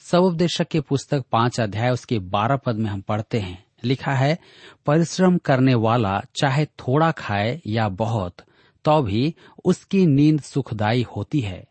सबोपदेशक 0.00 0.68
की 0.68 0.80
पुस्तक 0.80 1.24
पाँच 1.32 1.60
अध्याय, 1.60 1.90
उसके 1.90 2.18
बारह 2.18 2.56
पद 2.56 2.76
में 2.76 2.90
हम 2.90 3.00
पढ़ते 3.00 3.38
हैं। 3.38 3.64
लिखा 3.84 4.12
है, 4.12 4.38
परिश्रम 4.86 5.38
करने 5.38 5.74
वाला 5.74 6.22
चाहे 6.36 6.66
थोड़ा 6.66 7.10
खाए 7.10 7.60
या 7.66 7.88
बहुत 7.88 8.36
तो 8.84 9.02
भी 9.02 9.34
उसकी 9.64 10.06
नींद 10.06 10.40
सुखदायी 10.40 11.02
होती 11.02 11.40
है। 11.40 11.64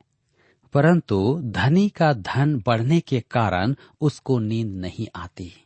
परंतु 0.74 1.42
धनी 1.44 1.90
का 1.90 2.14
धन 2.14 2.64
बढ़ने 2.66 3.00
के 3.00 3.22
कारण 3.22 3.76
उसको 4.02 4.40
नींद 4.40 4.68
नहीं 4.68 5.08
आती। 5.16 5.66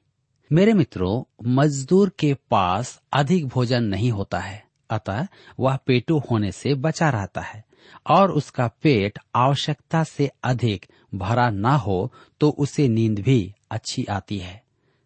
मेरे 0.52 0.74
मित्रों, 0.74 1.24
मजदूर 1.46 2.12
के 2.20 2.34
पास 2.52 3.02
अधिक 3.14 3.48
भोजन 3.48 3.84
नहीं 3.84 4.12
होता 4.12 4.40
है, 4.40 4.64
अतः 4.90 5.28
वह 5.60 5.76
पेटू 5.76 6.20
होने 6.20 6.52
से 6.52 6.74
बचा 6.74 7.10
रहता 7.10 7.42
है, 7.42 7.64
और 8.10 8.32
उसका 8.32 8.68
पेट 8.68 9.20
आवश्यकता 9.36 10.04
से 10.04 10.32
अधिक 10.44 10.86
भरा 11.14 11.50
न 11.50 11.66
हो 11.66 12.12
तो 12.42 12.50
उसे 12.50 12.88
नींद 12.88 13.20
भी 13.20 13.54
अच्छी 13.72 14.06
आती 14.06 14.38
है। 14.38 14.62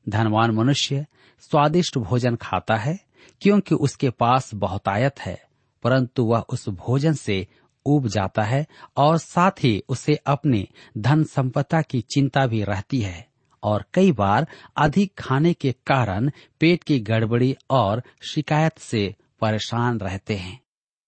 धनवान 0.06 0.52
मनुष्य 0.52 1.06
स्वादिष्ट 1.42 1.98
भोजन 1.98 2.36
खाता 2.36 2.76
है, 2.76 3.00
क्योंकि 3.42 3.76
उसके 3.76 4.10
पास 4.10 4.54
बहुतायत 4.56 5.20
है, 5.20 5.42
परंतु 5.84 6.24
वह 6.24 6.46
उस 6.50 6.68
भोजन 6.70 7.14
से 7.14 7.46
उब 7.86 8.08
जाता 8.08 8.44
है 8.44 8.66
और 8.98 9.18
साथ 9.18 9.64
ही 9.64 9.82
उसे 9.90 10.16
अपनी 10.16 10.68
धन 10.98 11.24
संपदा 11.24 11.82
की 11.82 12.02
चिंता 12.14 12.46
भी 12.48 12.64
रहती 12.64 13.00
है। 13.02 13.28
और 13.64 13.84
कई 13.94 14.12
बार 14.12 14.48
अधिक 14.78 15.14
खाने 15.18 15.54
के 15.54 15.72
कारण 15.88 16.30
पेट 16.60 16.84
की 16.84 17.00
गड़बड़ी 17.00 17.56
और 17.70 18.02
शिकायत 18.24 18.80
से 18.80 19.14
परेशान 19.42 20.00
रहते 20.00 20.36
हैं, 20.36 20.60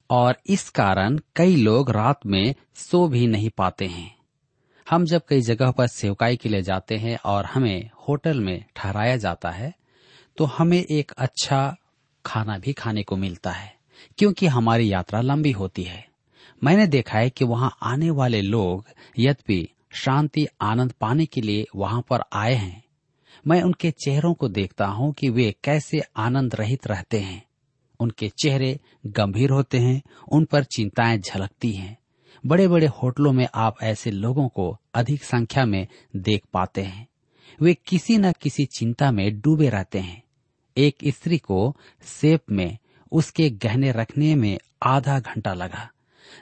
और 0.10 0.38
इस 0.46 0.70
कारण 0.70 1.20
कई 1.36 1.56
लोग 1.56 1.92
रात 1.92 2.26
में 2.26 2.54
सो 2.76 3.08
भी 3.08 3.28
नहीं 3.28 3.50
पाते 3.50 3.86
हैं। 3.86 4.15
हम 4.88 5.06
जब 5.06 5.22
कई 5.30 5.42
जगह 5.42 5.72
पर 5.72 5.88
सेवकाई 5.88 6.36
के 6.36 6.50
लिए 6.50 6.62
जाते 6.62 6.98
हैं 6.98 7.18
और 7.26 7.46
हमें 7.46 7.90
होटल 8.08 8.40
में 8.40 8.64
ठहराया 8.76 9.18
जाता 9.18 9.52
है 9.52 9.74
तो 10.38 10.46
हमें 10.46 10.78
एक 10.78 11.12
अच्छा 11.12 11.76
खाना 12.26 12.58
भी 12.58 12.74
खाने 12.74 13.04
को 13.04 13.16
मिलता 13.16 13.52
है, 13.52 13.74
क्योंकि 14.18 14.48
हमारी 14.48 14.92
यात्रा 14.92 15.22
लंबी 15.22 15.52
होती 15.52 15.84
है। 15.84 16.06
मैंने 16.64 16.88
देखा 16.88 17.18
है 17.18 17.30
कि 17.30 17.46
वहाँ 17.46 17.72
आने 17.84 18.10
वाले 18.10 18.42
लोग 18.42 18.86
यद्यपि 19.20 19.68
शांति, 19.94 20.48
आनंद 20.62 20.92
पाने 20.92 21.26
के 21.26 21.42
लिए 21.42 21.66
वहाँ 21.76 22.02
पर 22.02 22.24
आए 22.34 22.54
हैं। 22.54 22.84
मैं 23.48 23.62
उनके 23.62 23.92
चेहरों 23.92 24.34
को 24.34 24.48
देखता 24.50 24.86
हूँ 24.86 25.14
कि 25.14 25.30
वे 25.30 25.54
कैसे 25.64 26.02
आनंद 26.18 26.56
रहित 26.56 26.88
रहते 26.88 27.20
हैं। 27.20 27.44
उनके 28.00 28.30
चेहरे 28.38 28.80
गंभीर 29.08 29.50
होते 29.50 29.80
हैं, 29.80 30.02
उन 30.32 30.46
पर 30.46 30.64
चिंताएँ 30.64 31.18
झलकती 31.18 31.72
हैं। 31.72 31.98
बड़े 32.46 32.68
बड़े 32.68 32.88
होटलों 32.88 33.32
में 33.32 33.48
आप 33.56 33.76
ऐसे 33.84 34.12
लोगों 34.12 34.48
को 34.48 34.78
अधिक 34.96 35.24
संख्या 35.24 35.66
में 35.66 35.88
देख 36.16 36.42
पाते 36.54 36.82
हैं। 36.82 37.08
वे 37.62 37.74
किसी 37.74 38.18
न 38.18 38.32
किसी 38.32 38.66
चिंता 38.66 39.12
में 39.12 39.42
डूबे 39.42 39.70
रहते 39.70 40.00
हैं। 40.00 40.24
एक 40.78 40.96
स्त्री 41.08 41.38
को 41.38 41.76
सेप 42.04 42.42
में 42.52 42.78
उसके 43.12 43.50
गहने 43.50 43.92
रखने 43.92 44.36
में 44.36 44.58
आधा 44.84 45.20
घंटा 45.20 45.54
लगा। 45.54 45.90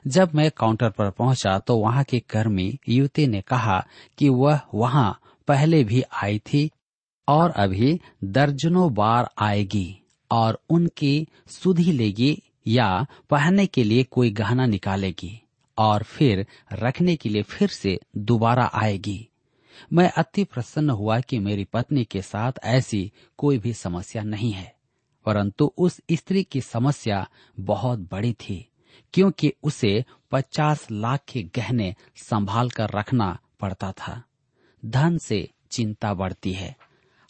जब 0.08 0.32
मैं 0.36 0.52
काउंटर 0.52 0.90
पर 0.90 1.10
पहुँचा 1.10 1.60
तो 1.60 1.78
वहाँ 1.78 2.04
के 2.04 2.20
कर्मी 2.20 2.80
युवती 2.90 3.28
ने 3.28 3.42
कहा 3.42 3.86
कि 4.18 4.30
वह 4.30 4.60
वहाँ 4.74 5.20
पहले 5.48 5.84
भी 5.84 6.04
आई 6.24 6.40
थी 6.40 6.70
और 7.28 7.52
अभी 7.52 8.00
दर्जनों 8.24 8.94
बार 8.94 9.30
आएगी 9.38 10.00
और 10.32 10.60
उनकी 10.70 11.28
सुधी 11.48 11.92
लेगी 11.92 12.42
या 12.68 13.06
पहनने 13.30 13.66
के 13.66 13.84
लिए 13.84 14.04
कोई 14.04 14.32
गहना 14.32 14.66
निकालेगी। 14.66 15.43
और 15.78 16.04
फिर 16.04 16.46
रखने 16.74 17.16
के 17.16 17.30
लिए 17.30 17.42
फिर 17.42 17.68
से 17.68 18.00
दोबारा 18.18 18.72
आएगी। 18.74 19.30
मैं 19.94 20.12
अति 20.12 20.44
प्रसन्न 20.44 20.90
हुआ 20.90 21.20
कि 21.20 21.40
मेरी 21.40 21.64
पत्नी 21.64 22.04
के 22.06 22.22
साथ 22.22 22.52
ऐसी 22.64 23.12
कोई 23.38 23.58
भी 23.58 23.74
समस्या 23.74 24.24
नहीं 24.24 24.52
है, 24.52 24.76
परंतु 25.26 25.72
उस 25.78 26.02
स्त्री 26.12 26.44
की 26.44 26.62
समस्या 26.62 27.28
बहुत 27.60 28.00
बड़ी 28.00 28.34
थी, 28.34 28.70
क्योंकि 29.14 29.54
उसे 29.64 30.06
पचास 30.32 30.88
लाख 30.92 31.20
के 31.28 31.44
गहने 31.44 31.96
संभाल 32.16 32.70
कर 32.70 32.90
रखना 32.90 33.38
पड़ता 33.60 33.92
था। 33.92 34.24
धन 34.86 35.18
से 35.18 35.50
चिंता 35.72 36.14
बढ़ती 36.14 36.54
है। 36.54 36.76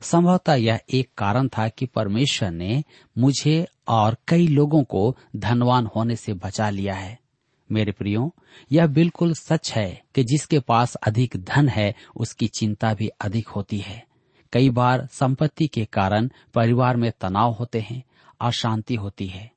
संभवतः 0.02 0.54
यह 0.54 0.80
एक 0.94 1.10
कारण 1.18 1.48
था 1.48 1.68
कि 1.68 1.86
परमेश्वर 1.86 2.52
ने 2.52 2.84
मुझे 3.18 3.68
और 3.88 4.18
कई 4.28 4.48
लोगों 4.48 4.84
को 4.84 5.18
धनवान 5.36 5.86
होने 5.96 6.16
से 6.16 6.34
बचा 6.34 6.70
लिया 6.70 6.96
है। 6.96 7.23
मेरे 7.72 7.92
प्रियो, 7.92 8.36
यह 8.72 8.88
बिल्कुल 8.88 9.34
सच 9.34 9.74
है 9.74 10.02
कि 10.16 10.24
जिसके 10.24 10.60
पास 10.60 10.96
अधिक 10.96 11.38
धन 11.38 11.68
है, 11.68 11.96
उसकी 12.16 12.48
चिंता 12.48 12.94
भी 12.94 13.08
अधिक 13.08 13.48
होती 13.48 13.78
है। 13.78 14.06
कई 14.54 14.70
बार 14.70 15.08
संपत्ति 15.12 15.68
के 15.68 15.86
कारण 15.86 16.30
परिवार 16.54 16.98
में 16.98 17.12
तनाव 17.22 17.52
होते 17.52 17.80
हैं, 17.80 18.04
अशांति 18.42 18.96
होती 18.96 19.28
है। 19.28 19.52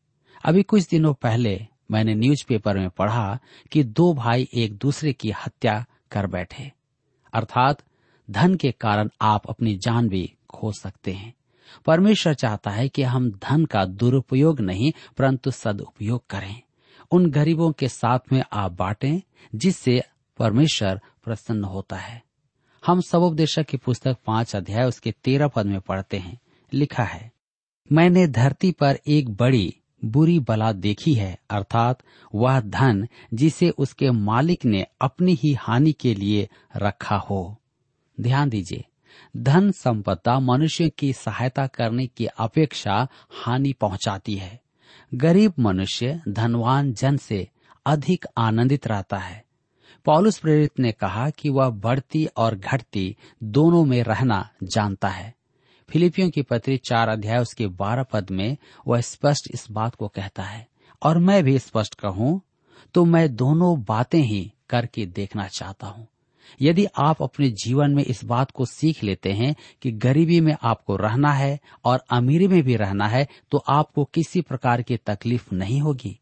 अभी 0.45 0.63
कुछ 0.63 0.89
दिनों 0.89 1.15
पहले 1.15 1.67
मैंने 1.91 2.15
न्यूज़पेपर 2.15 2.79
में 2.79 2.91
पढ़ा 2.91 3.39
कि 3.73 3.85
दो 3.85 4.15
भाई 4.15 4.49
एक 4.55 4.77
दूसरे 4.77 5.13
की 5.13 5.31
हत्या 5.31 5.87
कर 6.11 6.27
बैठे। 6.27 6.73
अर्थात, 7.33 7.83
धन 8.31 8.55
के 8.55 8.73
कारण 8.73 9.09
आप 9.21 9.47
अपनी 9.49 9.77
जान 9.77 10.09
भी 10.09 10.35
खो 10.51 10.73
सकते 10.73 11.13
हैं। 11.13 11.35
परमेश्वर 11.87 12.35
चाहता 12.35 12.71
है 12.71 12.89
कि 12.89 13.03
हम 13.03 13.31
धन 13.31 13.65
का 13.65 13.85
दुरुपयोग 13.85 14.61
नहीं, 14.61 14.93
परंतु 15.17 15.51
सदुपयोग 15.51 16.27
करें। 16.27 16.63
उन 17.11 17.31
गरीबों 17.31 17.73
के 17.73 17.89
साथ 17.89 18.19
में 18.33 18.43
आप 18.53 18.73
बांटें, 18.73 19.21
जिससे 19.55 20.03
परमेश्वर 20.39 21.01
प्रसन्न 21.25 21.65
होता 21.65 21.97
है। 21.97 22.23
हम 22.87 23.01
सबोपदेशक 23.01 23.63
की 23.63 23.77
पुस्तक 23.77 24.17
पाँच 24.27 24.57
अध्याय 24.57 24.85
उसके 24.85 25.13
तेरह 25.13 25.49
पद 25.49 25.67
में 25.67 25.81
पढ़ते 25.81 26.17
हैं। 26.17 26.41
लिखा 26.73 27.03
है, 27.03 27.33
मैंने 27.93 28.27
धरती 28.27 28.73
पर 28.73 28.99
एक 29.07 29.31
बड़ी, 29.31 29.75
बुरी 30.05 30.39
बला 30.41 30.73
देखी 30.73 31.15
है, 31.15 31.39
अर्थात 31.51 31.99
वह 32.35 32.61
धन 32.61 33.09
जिसे 33.35 33.71
उसके 33.71 34.11
मालिक 34.11 34.65
ने 34.65 34.87
अपनी 35.01 35.35
ही 35.35 35.55
हानि 35.55 35.93
के 35.93 36.15
लिए 36.15 36.49
रखा 36.77 37.17
हो। 37.17 37.57
ध्यान 38.21 38.49
दीजिए 38.49 38.85
धन 39.37 39.71
संपदा 39.71 40.41
मनुष्य 40.41 40.89
की 40.89 41.13
सहायता 41.13 41.67
करने 41.67 42.07
की 42.07 42.27
अपेक्षा 42.27 43.09
हानि 43.31 43.73
पहुंचाती 43.73 44.35
है। 44.35 44.66
गरीब 45.13 45.53
मनुष्य 45.59 46.21
धनवान 46.29 46.93
जन 46.93 47.17
से 47.17 47.47
अधिक 47.87 48.27
आनंदित 48.39 48.87
रहता 48.87 49.17
है। 49.17 49.45
पॉलुस 50.07 50.39
प्रेरित 50.39 50.79
ने 50.79 50.93
कहा 50.93 51.29
कि 51.31 51.49
वह 51.49 51.69
बढ़ती 51.79 52.25
और 52.37 52.55
घटती 52.55 53.17
दोनों 53.43 53.85
में 53.85 54.03
रहना 54.03 54.49
जानता 54.65 55.09
है। 55.09 55.35
फिलिपियों 55.89 56.31
की 56.31 56.43
पत्री 56.43 56.77
चार 56.81 57.09
अध्याय 57.09 57.39
उसके 57.39 57.67
बारह 57.67 58.03
पद 58.03 58.31
में 58.31 58.57
वह 58.87 59.01
स्पष्ट 59.01 59.49
इस 59.55 59.67
बात 59.71 59.95
को 59.95 60.09
कहता 60.09 60.43
है, 60.43 60.67
और 61.03 61.19
मैं 61.19 61.43
भी 61.45 61.59
स्पष्ट 61.59 61.95
कहूँ 61.95 62.41
तो 62.95 63.05
मैं 63.05 63.35
दोनों 63.37 63.77
बातें 63.85 64.21
ही 64.21 64.53
करके 64.71 65.07
देखना 65.07 65.47
चाहता 65.49 65.87
हूँ। 65.87 66.07
यदि 66.63 66.87
आप 66.99 67.23
अपने 67.23 67.51
जीवन 67.65 67.95
में 67.95 68.03
इस 68.05 68.25
बात 68.25 68.51
को 68.51 68.65
सीख 68.65 69.03
लेते 69.05 69.33
हैं 69.33 69.55
कि 69.83 69.93
गरीबी 69.93 70.41
में 70.41 70.57
आपको 70.63 70.97
रहना 70.97 71.33
है 71.33 71.59
और 71.85 72.05
अमीरी 72.11 72.49
में 72.49 72.63
भी 72.63 72.77
रहना 72.77 73.09
है 73.09 73.27
तो 73.51 73.65
आपको 73.69 74.05
किसी 74.05 74.41
प्रकार 74.41 74.83
की 74.83 74.97
तकलीफ़ 74.97 75.55
नहीं 75.55 75.81
होगी। 75.81 76.19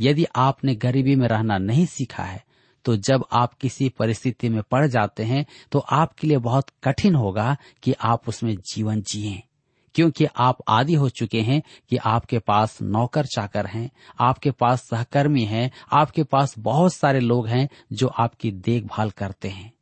यदि 0.00 0.26
आपने 0.36 0.74
गरीबी 0.74 1.14
में 1.16 1.26
रहना 1.28 1.58
नहीं 1.58 1.86
सीखा 1.86 2.22
है 2.22 2.44
तो 2.84 2.96
जब 2.96 3.24
आप 3.32 3.54
किसी 3.54 3.88
परिस्थिति 3.88 4.48
में 4.48 4.62
पड़ 4.62 4.86
जाते 4.86 5.22
हैं 5.22 5.44
तो 5.72 5.78
आपके 5.78 6.26
लिए 6.26 6.38
बहुत 6.38 6.70
कठिन 6.84 7.14
होगा 7.14 7.56
कि 7.82 7.92
आप 7.92 8.28
उसमें 8.28 8.56
जीवन 8.72 9.02
जिए। 9.02 9.42
क्योंकि 9.94 10.26
आप 10.36 10.58
आदि 10.68 10.94
हो 10.94 11.08
चुके 11.08 11.40
हैं 11.40 11.62
कि 11.90 11.96
आपके 11.96 12.38
पास 12.38 12.78
नौकर 12.82 13.26
चाकर 13.26 13.66
हैं, 13.66 13.90
आपके 14.20 14.50
पास 14.50 14.80
सहकर्मी 14.80 15.44
हैं, 15.44 15.70
आपके 15.92 16.22
पास 16.22 16.54
बहुत 16.58 16.94
सारे 16.94 17.20
लोग 17.20 17.48
हैं 17.48 17.68
जो 17.92 18.06
आपकी 18.06 18.50
देखभाल 18.50 19.10
करते 19.10 19.48
हैं। 19.48 19.72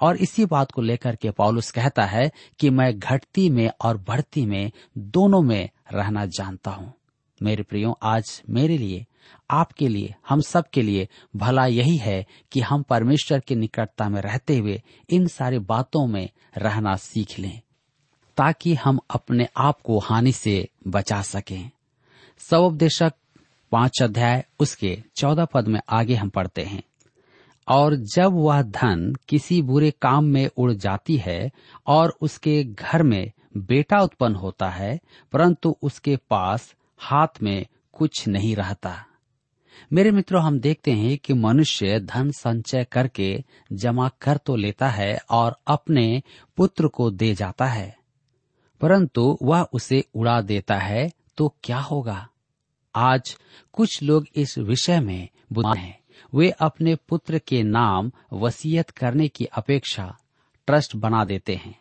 और 0.00 0.16
इसी 0.16 0.46
बात 0.46 0.72
को 0.72 0.82
लेकर 0.82 1.16
के 1.16 1.30
पॉलुस 1.30 1.70
कहता 1.70 2.04
है 2.04 2.30
कि 2.58 2.70
मैं 2.70 2.98
घटती 2.98 3.50
में 3.50 3.70
और 3.84 3.96
बढ़ती 3.96 4.46
में 4.46 4.72
दोनों 4.98 5.42
में 5.42 5.68
रहना 5.92 6.26
जानता 6.26 6.70
हूँ। 6.70 6.94
मेरे 7.42 7.62
प्रियो, 7.62 7.98
आज 8.02 8.42
मेरे 8.50 8.78
लिए, 8.78 9.06
आपके 9.50 9.88
लिए, 9.88 10.14
हम 10.28 10.40
सब 10.40 10.70
के 10.70 10.82
लिए 10.82 11.08
भला 11.36 11.66
यही 11.66 11.96
है 11.96 12.26
कि 12.52 12.60
हम 12.60 12.82
परमेश्वर 12.82 13.40
की 13.40 13.54
निकटता 13.54 14.08
में 14.08 14.20
रहते 14.20 14.56
हुए 14.56 14.82
इन 15.10 15.26
सारी 15.26 15.58
बातों 15.58 16.06
में 16.06 16.30
रहना 16.56 16.96
सीख 16.96 17.38
लें। 17.38 17.60
ताकि 18.36 18.74
हम 18.74 19.00
अपने 19.10 19.48
आप 19.56 19.80
को 19.80 19.98
हानि 19.98 20.32
से 20.32 20.68
बचा 20.88 21.22
सकें। 21.22 21.70
सवोपदेशक 22.38 23.12
पाँच 23.72 24.02
अध्याय, 24.02 24.44
उसके 24.60 25.02
चौदह 25.16 25.44
पद 25.44 25.68
में 25.68 25.80
आगे 25.88 26.14
हम 26.14 26.28
पढ़ते 26.28 26.62
हैं। 26.62 26.82
और 27.68 27.94
जब 27.94 28.32
वह 28.32 28.62
धन 28.62 29.16
किसी 29.28 29.62
बुरे 29.62 29.90
काम 29.90 30.24
में 30.24 30.50
उड़ 30.56 30.72
जाती 30.72 31.16
है 31.16 31.50
और 31.86 32.16
उसके 32.20 32.64
घर 32.64 33.02
में 33.02 33.32
बेटा 33.56 34.02
उत्पन्न 34.02 34.34
होता 34.34 34.68
है, 34.68 35.00
परंतु 35.32 35.76
उसके 35.82 36.16
पास 36.16 36.74
हाथ 36.98 37.42
में 37.42 37.66
कुछ 37.92 38.28
नहीं 38.28 38.56
रहता। 38.56 39.06
मेरे 39.92 40.10
मित्रों, 40.10 40.42
हम 40.42 40.60
देखते 40.60 40.90
हैं 40.90 41.18
कि 41.18 41.34
मनुष्य 41.34 42.00
धन 42.00 42.30
संचय 42.30 42.84
करके 42.84 43.44
जमा 43.72 44.08
कर 44.08 44.36
तो 44.36 44.56
लेता 44.56 44.88
है 44.88 45.20
और 45.30 45.56
अपने 45.66 46.22
पुत्र 46.56 46.86
को 46.86 47.10
दे 47.10 47.34
जाता 47.34 47.66
है। 47.66 47.99
परंतु 48.80 49.38
वह 49.42 49.62
उसे 49.62 50.04
उड़ा 50.14 50.40
देता 50.40 50.76
है 50.76 51.12
तो 51.36 51.54
क्या 51.62 51.78
होगा? 51.78 52.28
आज 52.94 53.38
कुछ 53.72 54.02
लोग 54.02 54.26
इस 54.34 54.58
विषय 54.58 55.00
में 55.00 55.28
बुद्धिमान 55.52 55.76
हैं। 55.76 56.00
वे 56.34 56.50
अपने 56.50 56.94
पुत्र 56.94 57.38
के 57.38 57.62
नाम 57.62 58.12
वसीयत 58.32 58.90
करने 58.90 59.28
की 59.28 59.44
अपेक्षा 59.44 60.16
ट्रस्ट 60.66 60.96
बना 60.96 61.24
देते 61.24 61.54
हैं 61.54 61.78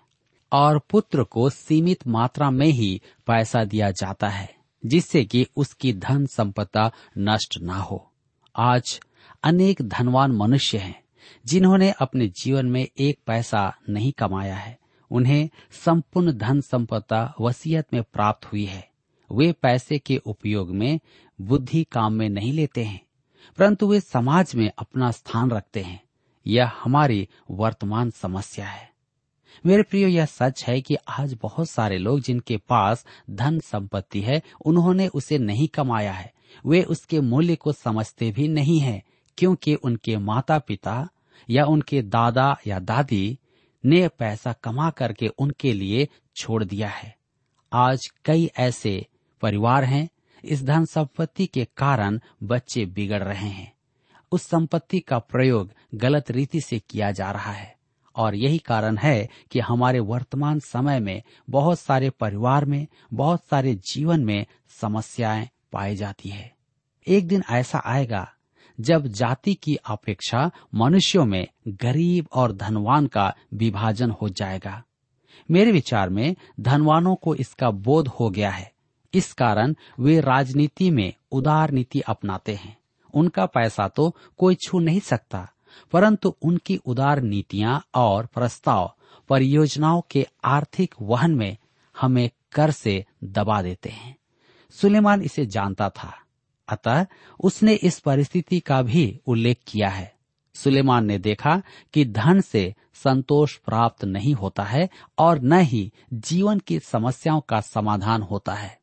और 0.51 0.79
पुत्र 0.89 1.23
को 1.23 1.49
सीमित 1.49 2.07
मात्रा 2.07 2.51
में 2.51 2.67
ही 2.67 3.01
पैसा 3.27 3.63
दिया 3.63 3.91
जाता 3.91 4.29
है, 4.29 4.55
जिससे 4.85 5.25
कि 5.25 5.47
उसकी 5.55 5.93
धन 5.93 6.25
संपदा 6.25 6.91
नष्ट 7.17 7.59
ना 7.61 7.75
हो। 7.75 8.11
आज 8.55 8.99
अनेक 9.43 9.81
धनवान 9.81 10.31
मनुष्य 10.31 10.77
हैं, 10.77 11.03
जिन्होंने 11.45 11.91
अपने 11.91 12.27
जीवन 12.27 12.65
में 12.65 12.87
एक 12.97 13.19
पैसा 13.27 13.75
नहीं 13.89 14.11
कमाया 14.11 14.55
है। 14.55 14.78
उन्हें 15.11 15.49
संपूर्ण 15.85 16.31
धन 16.31 16.61
संपदा 16.61 17.33
वसीयत 17.41 17.93
में 17.93 18.03
प्राप्त 18.03 18.45
हुई 18.45 18.65
है। 18.65 18.87
वे 19.29 19.51
पैसे 19.51 19.99
के 19.99 20.17
उपयोग 20.17 20.69
में 20.69 20.99
बुद्धि 21.39 21.83
काम 21.83 22.13
में 22.13 22.29
नहीं 22.29 22.53
लेते 22.53 22.83
हैं, 22.83 23.01
परंतु 23.57 23.87
वे 23.87 23.99
समाज 23.99 24.55
में 24.55 24.71
अपना 24.79 25.11
स्थान 25.11 25.51
रखते 25.51 25.81
हैं। 25.81 26.01
यह 26.45 26.71
हमारी 26.83 27.27
वर्तमान 27.51 28.09
समस्या 28.09 28.65
है। 28.65 28.89
मेरे 29.65 29.83
प्रियो, 29.83 30.07
यह 30.07 30.25
सच 30.25 30.63
है 30.63 30.81
कि 30.81 30.95
आज 31.09 31.37
बहुत 31.41 31.69
सारे 31.69 31.97
लोग 31.97 32.19
जिनके 32.19 32.57
पास 32.57 33.05
धन 33.29 33.59
संपत्ति 33.59 34.21
है, 34.21 34.41
उन्होंने 34.65 35.07
उसे 35.07 35.37
नहीं 35.37 35.67
कमाया 35.67 36.13
है। 36.13 36.31
वे 36.65 36.81
उसके 36.83 37.19
मूल्य 37.21 37.55
को 37.55 37.71
समझते 37.71 38.31
भी 38.31 38.47
नहीं 38.47 38.79
है, 38.79 39.01
क्योंकि 39.37 39.75
उनके 39.75 40.17
माता 40.17 40.59
पिता 40.59 41.07
या 41.49 41.65
उनके 41.65 42.01
दादा 42.01 42.57
या 42.67 42.79
दादी 42.79 43.39
ने 43.85 44.07
पैसा 44.07 44.53
कमा 44.53 44.89
करके 44.89 45.27
उनके 45.27 45.73
लिए 45.73 46.07
छोड़ 46.35 46.63
दिया 46.63 46.89
है। 46.89 47.15
आज 47.73 48.11
कई 48.25 48.51
ऐसे 48.57 49.05
परिवार 49.41 49.83
हैं, 49.83 50.09
इस 50.43 50.63
धन 50.63 50.85
संपत्ति 50.85 51.45
के 51.45 51.67
कारण 51.77 52.19
बच्चे 52.43 52.85
बिगड़ 52.85 53.23
रहे 53.23 53.49
हैं। 53.49 53.73
उस 54.31 54.43
संपत्ति 54.43 54.99
का 54.99 55.19
प्रयोग 55.19 55.71
गलत 55.95 56.31
रीति 56.31 56.61
से 56.61 56.79
किया 56.79 57.11
जा 57.11 57.31
रहा 57.31 57.51
है 57.51 57.75
और 58.15 58.35
यही 58.35 58.57
कारण 58.57 58.97
है 58.97 59.29
कि 59.51 59.59
हमारे 59.59 59.99
वर्तमान 59.99 60.59
समय 60.59 60.99
में 60.99 61.23
बहुत 61.49 61.79
सारे 61.79 62.09
परिवार 62.09 62.65
में, 62.65 62.87
बहुत 63.13 63.43
सारे 63.45 63.75
जीवन 63.75 64.25
में 64.25 64.45
समस्याएँ 64.69 65.49
पाई 65.71 65.95
जाती 65.95 66.29
है। 66.29 66.55
एक 67.07 67.27
दिन 67.27 67.43
ऐसा 67.49 67.81
आएगा 67.85 68.33
जब 68.79 69.07
जाति 69.07 69.53
की 69.53 69.75
अपेक्षा 69.75 70.51
मनुष्यों 70.75 71.25
में 71.25 71.47
गरीब 71.67 72.27
और 72.33 72.53
धनवान 72.53 73.07
का 73.07 73.33
विभाजन 73.53 74.11
हो 74.11 74.29
जाएगा। 74.29 74.83
मेरे 75.51 75.71
विचार 75.71 76.09
में 76.09 76.35
धनवानों 76.59 77.15
को 77.15 77.35
इसका 77.35 77.71
बोध 77.71 78.07
हो 78.07 78.29
गया 78.29 78.51
है। 78.51 78.71
इस 79.13 79.33
कारण 79.33 79.75
वे 79.99 80.19
राजनीति 80.21 80.89
में 80.91 81.13
उदार 81.31 81.71
नीति 81.71 81.99
अपनाते 81.99 82.55
हैं। 82.55 82.77
उनका 83.13 83.45
पैसा 83.45 83.87
तो 83.87 84.15
कोई 84.37 84.55
छू 84.55 84.79
नहीं 84.79 84.99
सकता, 84.99 85.47
परंतु 85.91 86.35
उनकी 86.41 86.75
उदार 86.75 87.21
नीतियाँ 87.21 87.81
और 87.95 88.25
प्रस्ताव 88.25 88.93
परियोजनाओं 89.29 90.01
के 90.11 90.27
आर्थिक 90.43 90.95
वहन 91.01 91.35
में 91.35 91.57
हमें 91.95 92.29
कर 92.51 92.71
से 92.71 93.05
दबा 93.23 93.61
देते 93.61 93.89
हैं। 93.89 94.15
सुलेमान 94.69 95.21
इसे 95.21 95.45
जानता 95.45 95.89
था। 95.89 96.17
अतः 96.69 97.05
उसने 97.39 97.73
इस 97.73 97.99
परिस्थिति 97.99 98.59
का 98.59 98.81
भी 98.81 99.19
उल्लेख 99.27 99.57
किया 99.67 99.89
है। 99.89 100.13
सुलेमान 100.53 101.05
ने 101.05 101.17
देखा 101.17 101.61
कि 101.93 102.05
धन 102.05 102.41
से 102.41 102.75
संतोष 102.93 103.55
प्राप्त 103.57 104.05
नहीं 104.05 104.33
होता 104.33 104.63
है 104.63 104.89
और 105.17 105.39
न 105.39 105.59
ही 105.59 105.91
जीवन 106.13 106.59
की 106.59 106.79
समस्याओं 106.79 107.41
का 107.41 107.61
समाधान 107.61 108.21
होता 108.21 108.53
है। 108.53 108.79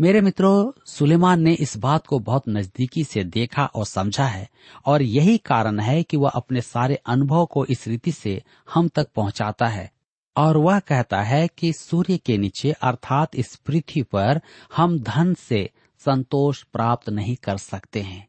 मेरे 0.00 0.20
मित्रों, 0.20 0.72
सुलेमान 0.86 1.40
ने 1.40 1.52
इस 1.52 1.76
बात 1.76 2.06
को 2.06 2.18
बहुत 2.18 2.42
नजदीकी 2.48 3.04
से 3.04 3.24
देखा 3.24 3.64
और 3.64 3.86
समझा 3.86 4.26
है 4.26 4.48
और 4.86 5.02
यही 5.02 5.38
कारण 5.38 5.80
है 5.80 6.02
कि 6.02 6.16
वह 6.16 6.28
अपने 6.28 6.60
सारे 6.60 6.94
अनुभव 6.94 7.46
को 7.46 7.64
इस 7.64 7.86
रीति 7.88 8.12
से 8.12 8.42
हम 8.74 8.88
तक 8.88 9.08
पहुंचाता 9.14 9.66
है 9.68 9.90
और 10.36 10.56
वह 10.56 10.78
कहता 10.78 11.22
है 11.22 11.48
कि 11.58 11.72
सूर्य 11.72 12.16
के 12.16 12.38
नीचे 12.38 12.72
अर्थात 12.72 13.28
इस 13.34 13.56
पृथ्वी 13.56 14.02
पर 14.02 14.40
हम 14.76 14.98
धन 14.98 15.34
से 15.34 15.70
संतोष 16.04 16.62
प्राप्त 16.62 17.08
नहीं 17.08 17.36
कर 17.36 17.56
सकते 17.56 18.00
हैं। 18.00 18.28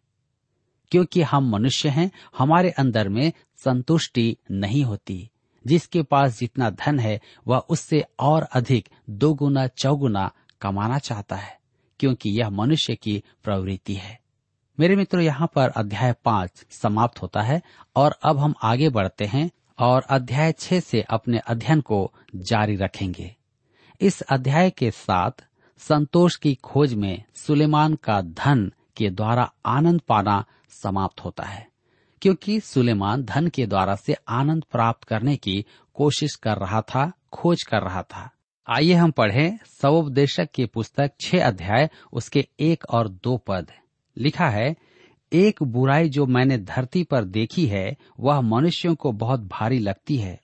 क्योंकि 0.91 1.21
हम 1.21 1.49
मनुष्य 1.49 1.89
हैं, 1.89 2.11
हमारे 2.37 2.69
अंदर 2.69 3.09
में 3.09 3.33
संतुष्टि 3.57 4.37
नहीं 4.51 4.83
होती। 4.83 5.29
जिसके 5.67 6.03
पास 6.03 6.39
जितना 6.39 6.69
धन 6.69 6.99
है, 6.99 7.21
वह 7.47 7.57
उससे 7.57 8.05
और 8.19 8.43
अधिक 8.43 8.89
दोगुना 9.09 9.67
चौगुना 9.67 10.31
कमाना 10.61 10.99
चाहता 10.99 11.35
है, 11.35 11.59
क्योंकि 11.99 12.29
यह 12.29 12.49
मनुष्य 12.49 12.95
की 12.95 13.23
प्रवृत्ति 13.43 13.93
है। 13.93 14.19
मेरे 14.79 14.95
मित्रों, 14.95 15.23
यहाँ 15.23 15.51
पर 15.55 15.69
अध्याय 15.69 16.13
पाँच 16.25 16.65
समाप्त 16.69 17.21
होता 17.21 17.41
है, 17.41 17.61
और 17.95 18.19
अब 18.23 18.37
हम 18.37 18.53
आगे 18.63 18.89
बढ़ते 18.89 19.25
हैं 19.25 19.51
और 19.79 20.01
अध्याय 20.01 20.51
छह 20.51 20.79
से 20.79 21.01
अपने 21.01 21.37
अध्ययन 21.37 21.81
को 21.81 22.13
जारी 22.35 22.75
रखेंगे। 22.75 23.35
इस 24.01 24.21
अध्याय 24.21 24.69
के 24.69 24.91
साथ 24.91 25.31
संतोष 25.81 26.35
की 26.35 26.53
खोज 26.55 26.93
में 26.93 27.23
सुलेमान 27.35 27.93
का 27.95 28.19
धन 28.21 28.71
के 28.97 29.09
द्वारा 29.09 29.51
आनंद 29.65 30.01
पाना 30.01 30.43
समाप्त 30.83 31.23
होता 31.25 31.43
है, 31.43 31.67
क्योंकि 32.21 32.59
सुलेमान 32.59 33.23
धन 33.23 33.47
के 33.47 33.65
द्वारा 33.65 33.95
से 33.95 34.15
आनंद 34.29 34.63
प्राप्त 34.71 35.03
करने 35.03 35.35
की 35.35 35.65
कोशिश 35.95 36.35
कर 36.35 36.57
रहा 36.57 36.81
था, 36.81 37.11
खोज 37.33 37.63
कर 37.63 37.81
रहा 37.81 38.03
था। 38.03 38.29
आइए 38.67 38.93
हम 38.93 39.11
पढ़ें 39.11 39.57
सवोपदेशक 39.81 40.49
की 40.53 40.65
पुस्तक 40.65 41.11
छह 41.21 41.45
अध्याय, 41.45 41.89
उसके 42.13 42.47
एक 42.59 42.85
और 42.89 43.09
दो 43.09 43.37
पद। 43.37 43.71
लिखा 44.17 44.49
है, 44.49 44.75
एक 45.31 45.63
बुराई 45.63 46.09
जो 46.09 46.25
मैंने 46.25 46.57
धरती 46.57 47.03
पर 47.03 47.23
देखी 47.23 47.65
है, 47.65 47.97
वह 48.19 48.41
मनुष्यों 48.41 48.95
को 48.95 49.11
बहुत 49.11 49.47
भारी 49.47 49.79
लगती 49.79 50.17
है 50.17 50.39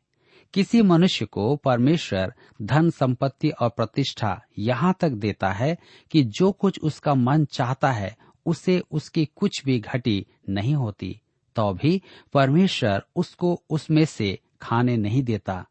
किसी 0.58 0.82
मनुष्य 0.82 1.26
को 1.26 1.56
परमेश्वर 1.56 2.34
धन 2.62 2.89
संपत्ति 2.89 3.50
और 3.50 3.70
प्रतिष्ठा 3.70 4.41
यहाँ 4.60 4.98
तक 5.00 5.10
देता 5.10 5.52
है 5.52 5.78
कि 6.12 6.24
जो 6.24 6.52
कुछ 6.52 6.80
उसका 6.80 7.15
मन 7.15 7.46
चाहता 7.46 7.91
है, 7.91 8.17
उसे 8.46 8.84
उसकी 8.91 9.30
कुछ 9.36 9.65
भी 9.65 9.80
घटी 9.80 10.26
नहीं 10.50 10.76
होती। 10.76 11.22
तो 11.56 11.74
भी 11.74 12.02
परमेश्वर 12.34 13.04
उसको 13.15 13.62
उसमें 13.70 14.06
से 14.06 14.39
खाने 14.62 14.98
नहीं 14.98 15.24
देता। 15.24 15.65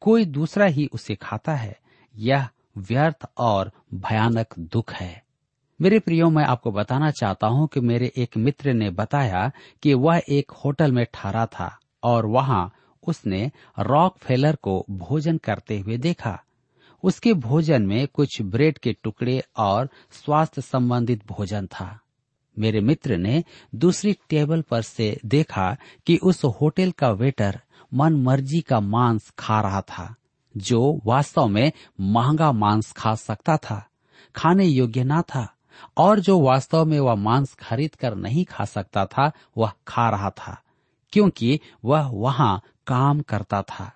कोई 0.00 0.24
दूसरा 0.24 0.66
ही 0.66 0.88
उसे 0.92 1.14
खाता 1.14 1.54
है। 1.54 1.78
यह 2.16 2.48
व्यर्थ 2.76 3.26
और 3.38 3.72
भयानक 3.94 4.46
दुख 4.58 4.92
है। 4.92 5.24
मेरे 5.80 5.98
प्रियो, 5.98 6.30
मैं 6.30 6.44
आपको 6.44 6.72
बताना 6.72 7.10
चाहता 7.10 7.46
हूँ 7.46 7.68
कि 7.68 7.80
मेरे 7.80 8.12
एक 8.16 8.36
मित्र 8.36 8.72
ने 8.72 8.90
बताया 8.90 9.52
कि 9.82 9.94
वह 9.94 10.22
एक 10.28 10.50
होटल 10.50 10.92
में 10.92 11.06
ठहरा 11.14 11.46
था 11.46 11.78
और 12.02 12.26
वहाँ 12.26 12.72
उसने 13.06 13.50
रॉक 13.78 14.18
फेलर 14.18 14.56
को 14.56 14.84
भोजन 14.90 15.38
करते 15.38 15.78
हुए 15.78 15.96
देखा। 15.96 16.38
उसके 17.04 17.32
भोजन 17.34 17.82
में 17.82 18.06
कुछ 18.06 18.40
ब्रेड 18.42 18.78
के 18.78 18.92
टुकड़े 18.92 19.42
और 19.56 19.88
स्वास्थ्य 20.12 20.62
संबंधित 20.62 21.26
भोजन 21.26 21.66
था। 21.66 21.98
मेरे 22.56 22.80
मित्र 22.80 23.16
ने 23.16 23.42
दूसरी 23.74 24.12
टेबल 24.28 24.62
पर 24.62 24.82
से 24.82 25.20
देखा 25.26 25.76
कि 26.06 26.16
उस 26.16 26.44
होटल 26.44 26.90
का 26.90 27.10
वेटर 27.10 27.60
मन 27.94 28.12
मर्ज़ी 28.12 28.60
का 28.60 28.80
मांस 28.80 29.32
खा 29.38 29.60
रहा 29.60 29.80
था, 29.80 30.14
जो 30.56 31.00
वास्तव 31.04 31.46
में 31.46 31.72
महँगा 32.00 32.52
मांस 32.52 32.92
खा 32.92 33.14
सकता 33.14 33.56
था, 33.56 33.86
खाने 34.36 34.66
योग्य 34.66 35.04
ना 35.04 35.22
था, 35.22 35.54
और 35.96 36.20
जो 36.20 36.40
वास्तव 36.40 36.84
में 36.84 37.00
वह 37.00 37.14
मांस 37.14 37.54
खरीद 37.54 37.94
कर 37.94 38.14
नहीं 38.14 38.44
खा 38.44 38.64
सकता 38.64 39.06
था, 39.06 39.30
वह 39.56 39.72
खा 39.88 40.08
रहा 40.10 40.30
था, 40.30 40.60
क्योंकि 41.12 41.60
वह 41.84 42.10
वहाँ 42.12 42.62
काम 42.92 43.20
करता 43.20 43.62
था। 43.62 43.92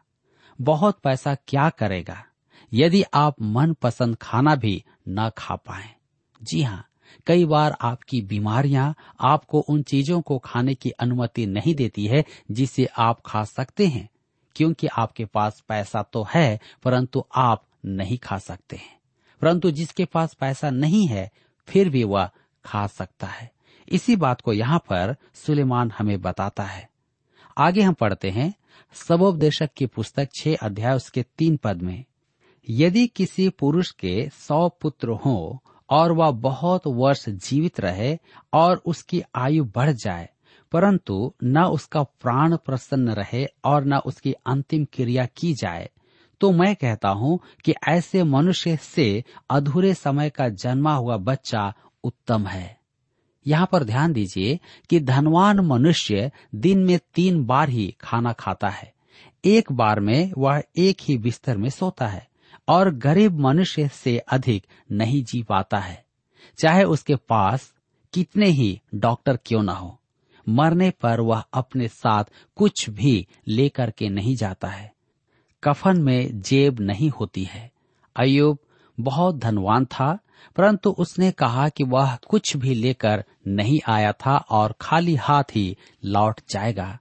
बहुत 0.60 0.98
पैसा 0.98 1.34
क्या 1.34 1.70
करेगा? 1.70 2.24
यदि 2.72 3.04
आप 3.14 3.42
मन 3.42 3.72
पसंद 3.72 4.16
खाना 4.16 4.54
भी 4.54 4.84
न 5.08 5.30
खा 5.38 5.56
पाए। 5.56 5.94
जी 6.42 6.62
हाँ 6.62 6.86
कई 7.26 7.44
बार 7.44 7.76
आपकी 7.80 8.22
बीमारियाँ 8.22 8.94
आपको 9.20 9.60
उन 9.60 9.82
चीज़ों 9.82 10.20
को 10.20 10.38
खाने 10.38 10.74
की 10.74 10.90
अनुमति 10.90 11.46
नहीं 11.46 11.74
देती 11.74 12.06
है 12.06 12.24
जिसे 12.50 12.84
आप 12.98 13.20
खा 13.26 13.44
सकते 13.44 13.86
हैं, 13.86 14.08
क्योंकि 14.56 14.86
आपके 14.86 15.24
पास 15.24 15.64
पैसा 15.68 16.02
तो 16.02 16.26
है, 16.34 16.60
परंतु 16.84 17.24
आप 17.34 17.64
नहीं 17.86 18.18
खा 18.18 18.38
सकते 18.38 18.76
हैं। 18.76 19.00
परंतु 19.40 19.70
जिसके 19.70 20.04
पास 20.04 20.34
पैसा 20.34 20.70
नहीं 20.70 21.06
है, 21.06 21.30
फिर 21.68 21.88
भी 21.88 22.04
वह 22.04 22.30
खा 22.64 22.86
सकता 22.86 23.26
है। 23.26 23.50
इसी 23.88 24.16
बात 24.16 24.40
को 24.40 24.52
यहाँ 24.52 24.78
पर 24.78 25.16
सुलेमान 25.34 25.92
हमें 25.98 26.22
बताता 26.22 26.62
है। 26.62 26.90
आगे 27.58 27.82
हम 27.82 27.94
पढ़ते 27.94 28.30
हैं 28.30 28.54
सबोपदेशक 28.96 29.70
की 29.76 29.86
पुस्तक 29.86 30.28
छह 30.34 30.56
अध्याय 30.56 30.96
उसके 30.96 31.22
तीन 31.38 31.56
पद 31.56 31.82
में, 31.82 32.04
यदि 32.68 33.06
किसी 33.06 33.48
पुरुष 33.48 33.90
के 33.90 34.28
सौ 34.38 34.68
पुत्र 34.82 35.18
हो 35.24 35.62
और 35.88 36.12
वह 36.12 36.30
बहुत 36.30 36.86
वर्ष 36.86 37.28
जीवित 37.28 37.80
रहे 37.80 38.16
और 38.52 38.82
उसकी 38.86 39.22
आयु 39.36 39.64
बढ़ 39.66 39.90
जाए, 39.94 40.28
परंतु 40.72 41.32
न 41.44 41.64
उसका 41.64 42.02
प्राण 42.02 42.56
प्रसन्न 42.56 43.10
रहे 43.12 43.46
और 43.64 43.84
न 43.84 43.98
उसकी 44.06 44.32
अंतिम 44.46 44.84
क्रिया 44.92 45.26
की 45.36 45.52
जाए 45.54 45.88
तो 46.40 46.50
मैं 46.52 46.74
कहता 46.76 47.08
हूँ 47.10 47.38
कि 47.64 47.74
ऐसे 47.88 48.22
मनुष्य 48.24 48.76
से 48.76 49.22
अधूरे 49.50 49.92
समय 49.94 50.30
का 50.30 50.48
जन्मा 50.48 50.94
हुआ 50.94 51.16
बच्चा 51.18 51.72
उत्तम 52.04 52.46
है। 52.46 52.75
यहाँ 53.46 53.68
पर 53.72 53.84
ध्यान 53.84 54.12
दीजिए 54.12 54.58
कि 54.90 55.00
धनवान 55.00 55.60
मनुष्य 55.60 56.30
दिन 56.54 56.84
में 56.84 56.98
तीन 57.14 57.44
बार 57.44 57.68
ही 57.68 57.94
खाना 58.00 58.32
खाता 58.32 58.68
है। 58.68 58.92
एक 59.44 59.72
बार 59.72 60.00
में 60.00 60.32
वह 60.38 60.62
एक 60.76 60.96
ही 61.02 61.16
बिस्तर 61.18 61.56
में 61.56 61.68
सोता 61.70 62.06
है 62.06 62.26
और 62.68 62.90
गरीब 62.90 63.38
मनुष्य 63.40 63.88
से 63.88 64.18
अधिक 64.18 64.66
नहीं 64.92 65.22
जी 65.24 65.42
पाता 65.42 65.78
है। 65.78 66.04
चाहे 66.58 66.84
उसके 66.84 67.16
पास 67.16 67.72
कितने 68.12 68.46
ही 68.46 68.80
डॉक्टर 68.94 69.38
क्यों 69.46 69.62
न 69.62 69.68
हो, 69.68 70.00
मरने 70.46 70.90
पर 70.90 71.20
वह 71.20 71.44
अपने 71.52 71.88
साथ 71.88 72.24
कुछ 72.56 72.90
भी 72.90 73.26
लेकर 73.48 73.90
के 73.90 74.08
नहीं 74.08 74.36
जाता 74.36 74.68
है। 74.68 74.92
कफन 75.64 76.00
में 76.02 76.40
जेब 76.40 76.80
नहीं 76.80 77.10
होती 77.10 77.44
है। 77.44 77.70
अयुब 78.16 78.58
बहुत 79.00 79.36
धनवान 79.36 79.84
था 79.84 80.18
परंतु 80.56 80.90
उसने 80.90 81.30
कहा 81.30 81.68
कि 81.68 81.84
वह 81.84 82.16
कुछ 82.28 82.56
भी 82.56 82.74
लेकर 82.74 83.24
नहीं 83.46 83.80
आया 83.88 84.12
था 84.12 84.36
और 84.36 84.74
खाली 84.80 85.14
हाथ 85.14 85.44
ही 85.54 85.76
लौट 86.04 86.40
जाएगा। 86.50 86.98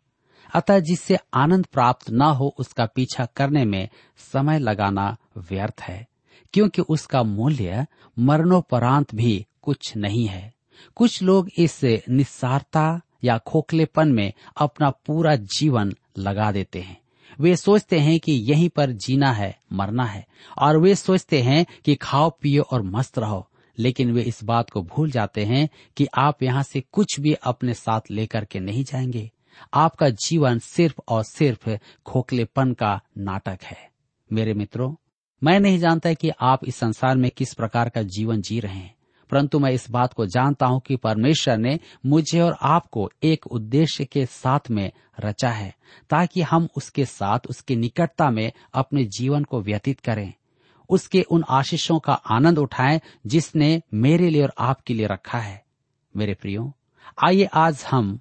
अतः 0.55 0.79
जिससे 0.79 1.17
आनंद 1.33 1.65
प्राप्त 1.65 2.09
न 2.09 2.21
हो, 2.21 2.55
उसका 2.59 2.85
पीछा 2.85 3.25
करने 3.25 3.65
में 3.65 3.89
समय 4.17 4.59
लगाना 4.59 5.17
व्यर्थ 5.37 5.81
है, 5.81 6.07
क्योंकि 6.53 6.81
उसका 6.81 7.23
मूल्य 7.23 7.85
मरणोपरांत 8.19 9.15
भी 9.15 9.45
कुछ 9.61 9.95
नहीं 9.97 10.27
है। 10.27 10.53
कुछ 10.95 11.23
लोग 11.23 11.49
इस 11.57 11.81
निस्सारता 12.09 13.01
या 13.23 13.37
खोखलेपन 13.37 14.07
में 14.07 14.33
अपना 14.57 14.89
पूरा 14.89 15.35
जीवन 15.35 15.93
लगा 16.17 16.51
देते 16.51 16.81
हैं। 16.81 17.04
वे 17.39 17.55
सोचते 17.55 17.99
हैं 17.99 18.19
कि 18.19 18.31
यहीं 18.31 18.69
पर 18.69 18.91
जीना 18.91 19.31
है, 19.31 19.59
मरना 19.73 20.05
है। 20.05 20.27
और 20.57 20.77
वे 20.77 20.95
सोचते 20.95 21.41
हैं 21.41 21.65
कि 21.85 21.95
खाओ, 21.95 22.29
पियो 22.29 22.63
और 22.63 22.81
मस्त 22.81 23.19
रहो। 23.19 23.49
लेकिन 23.79 24.11
वे 24.11 24.21
इस 24.21 24.43
बात 24.43 24.69
को 24.69 24.83
भूल 24.83 25.11
जाते 25.11 25.45
हैं 25.45 25.69
कि 25.97 26.07
आप 26.17 26.43
यहाँ 26.43 26.63
से 26.63 26.83
कुछ 26.91 27.19
भी 27.19 27.33
अपने 27.33 27.73
साथ 27.73 28.01
लेकर 28.11 28.45
के 28.45 28.59
नहीं 28.59 28.83
जाएँगे। 28.83 29.31
आपका 29.73 30.09
जीवन 30.09 30.59
सिर्फ़ 30.59 30.95
और 31.07 31.23
सिर्फ़ 31.23 31.69
खोखलेपन 32.05 32.73
का 32.73 33.01
नाटक 33.17 33.59
है। 33.63 33.91
मेरे 34.33 34.53
मित्रों, 34.53 34.95
मैं 35.43 35.59
नहीं 35.59 35.79
जानता 35.79 36.13
कि 36.13 36.29
आप 36.41 36.65
इस 36.65 36.75
संसार 36.75 37.17
में 37.17 37.31
किस 37.31 37.53
प्रकार 37.53 37.89
का 37.89 38.01
जीवन 38.01 38.41
जी 38.41 38.59
रहे 38.59 38.73
हैं। 38.73 38.94
परंतु 39.31 39.59
मैं 39.59 39.71
इस 39.71 39.91
बात 39.91 40.13
को 40.13 40.25
जानता 40.25 40.65
हूँ 40.65 40.81
कि 40.81 40.95
परमेश्वर 40.95 41.57
ने 41.57 41.79
मुझे 42.05 42.41
और 42.41 42.57
आपको 42.61 43.11
एक 43.23 43.47
उद्देश्य 43.47 44.05
के 44.05 44.25
साथ 44.25 44.59
में 44.71 44.91
रचा 45.19 45.49
है, 45.49 45.75
ताकि 46.09 46.41
हम 46.41 46.67
उसके 46.77 47.05
साथ, 47.05 47.39
उसकी 47.49 47.75
निकटता 47.75 48.29
में 48.29 48.51
अपने 48.73 49.05
जीवन 49.05 49.43
को 49.43 49.61
व्यतीत 49.61 49.99
करें। 49.99 50.33
उसके 50.89 51.21
उन 51.21 51.43
आशीषों 51.49 51.99
का 51.99 52.13
आनंद 52.13 52.59
उठाएँ 52.59 53.01
जिसने 53.27 53.81
मेरे 53.93 54.29
लिए 54.29 54.43
और 54.43 54.53
आपके 54.59 54.93
लिए 54.93 55.07
रखा 55.07 55.37
है। 55.37 55.65
मेरे 56.15 56.33
प्रियो, 56.33 56.73
आइए 57.23 57.43
आज 57.43 57.85
हम 57.91 58.19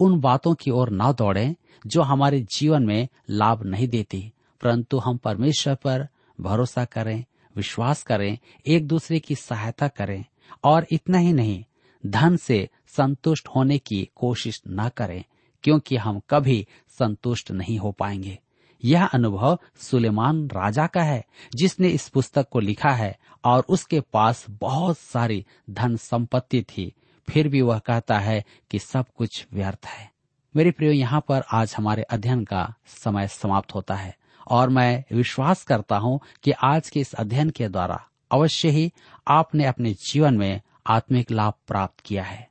उन 0.00 0.20
बातों 0.20 0.54
की 0.54 0.70
ओर 0.70 0.90
न 0.92 1.12
दौड़ें 1.12 1.54
जो 1.86 2.02
हमारे 2.02 2.40
जीवन 2.40 2.82
में 2.82 3.08
लाभ 3.30 3.62
नहीं 3.64 3.88
देती, 3.88 4.32
परंतु 4.60 4.98
हम 4.98 5.16
परमेश्वर 5.16 5.74
पर 5.74 6.08
भरोसा 6.40 6.84
करें, 6.84 7.24
विश्वास 7.56 8.02
करें, 8.02 8.38
एक 8.66 8.86
दूसरे 8.86 9.18
की 9.18 9.34
सहायता 9.34 9.88
करें। 9.88 10.24
और 10.64 10.86
इतना 10.90 11.18
ही 11.18 11.32
नहीं, 11.32 11.64
धन 12.06 12.36
से 12.36 12.68
संतुष्ट 12.86 13.48
होने 13.48 13.78
की 13.78 14.08
कोशिश 14.16 14.62
न 14.68 14.88
करें, 14.88 15.24
क्योंकि 15.62 15.96
हम 15.96 16.20
कभी 16.30 16.66
संतुष्ट 16.98 17.50
नहीं 17.50 17.78
हो 17.78 17.92
पाएँगे। 17.92 18.38
यह 18.84 19.04
अनुभव 19.06 19.58
सुलेमान 19.76 20.48
राजा 20.48 20.86
का 20.86 21.02
है, 21.02 21.24
जिसने 21.54 21.88
इस 21.88 22.08
पुस्तक 22.08 22.48
को 22.48 22.60
लिखा 22.60 22.90
है 22.90 23.18
और 23.44 23.64
उसके 23.68 24.00
पास 24.00 24.46
बहुत 24.50 24.98
सारी 24.98 25.46
धन 25.70 25.96
संपत्ति 25.96 26.62
थी। 26.62 26.92
फिर 27.28 27.48
भी 27.48 27.60
वह 27.60 27.78
कहता 27.78 28.18
है 28.18 28.44
कि 28.70 28.78
सब 28.78 29.06
कुछ 29.16 29.46
व्यर्थ 29.52 29.86
है। 29.86 30.10
मेरे 30.56 30.70
प्रियो, 30.70 30.92
यहाँ 30.92 31.24
पर 31.28 31.42
आज 31.52 31.74
हमारे 31.76 32.02
अध्ययन 32.02 32.44
का 32.44 32.74
समय 32.86 33.28
समाप्त 33.28 33.74
होता 33.74 33.94
है 33.94 34.16
और 34.50 34.68
मैं 34.68 35.04
विश्वास 35.12 35.64
करता 35.64 35.96
हूँ 35.96 36.20
कि 36.42 36.50
आज 36.50 36.90
के 36.90 37.00
इस 37.00 37.14
अध्ययन 37.14 37.50
के 37.50 37.68
द्वारा 37.68 38.04
अवश्य 38.30 38.70
ही 38.70 38.92
आपने 39.28 39.64
अपने 39.64 39.92
जीवन 39.92 40.34
में 40.34 40.60
आत्मिक 40.86 41.30
लाभ 41.30 41.54
प्राप्त 41.68 42.00
किया 42.00 42.22
है। 42.22 42.48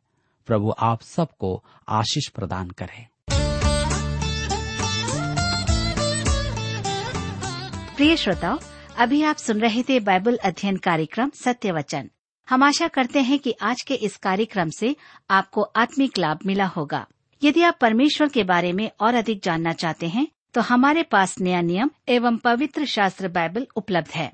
प्रभु 0.48 0.74
आप 0.80 1.02
सबको 1.02 1.64
आशीष 1.90 2.28
प्रदान 2.28 2.70
करें। 2.70 3.08
प्रिय 7.96 8.16
श्रोताओ, 8.18 8.60
अभी 8.98 9.24
आप 9.24 9.36
सुन 9.36 9.60
रहे 9.60 9.84
थे 9.84 10.00
बाइबल 10.00 10.38
अध्ययन 10.38 10.78
कार्यक्रम 10.78 11.32
सत्य 11.44 11.72
वचन 11.72 12.10
हम 12.50 12.64
आशा 12.64 12.88
करते 12.88 13.22
हैं 13.22 13.40
कि 13.40 13.56
आज 13.62 13.82
के 13.82 13.94
इस 13.94 14.18
कार्यक्रम 14.18 14.70
से 14.70 14.96
आपको 15.30 15.62
आत्मिक 15.62 16.18
लाभ 16.18 16.40
मिला 16.46 16.66
होगा। 16.66 17.06
यदि 17.44 17.62
आप 17.62 17.78
परमेश्वर 17.82 18.28
के 18.28 18.44
बारे 18.44 18.72
में 18.74 18.90
और 19.00 19.16
अधिक 19.16 19.42
जानना 19.44 19.74
चाहते 19.74 20.08
हैं 20.08 20.28
तो 20.54 20.62
हमारे 20.62 21.04
पास 21.04 21.40
नया 21.40 21.62
नियम 21.62 21.90
एवं 22.10 22.38
पवित्र 22.38 22.86
शास्त्र 22.86 23.28
बाइबल 23.28 23.68
उपलब्ध 23.76 24.12
है। 24.12 24.34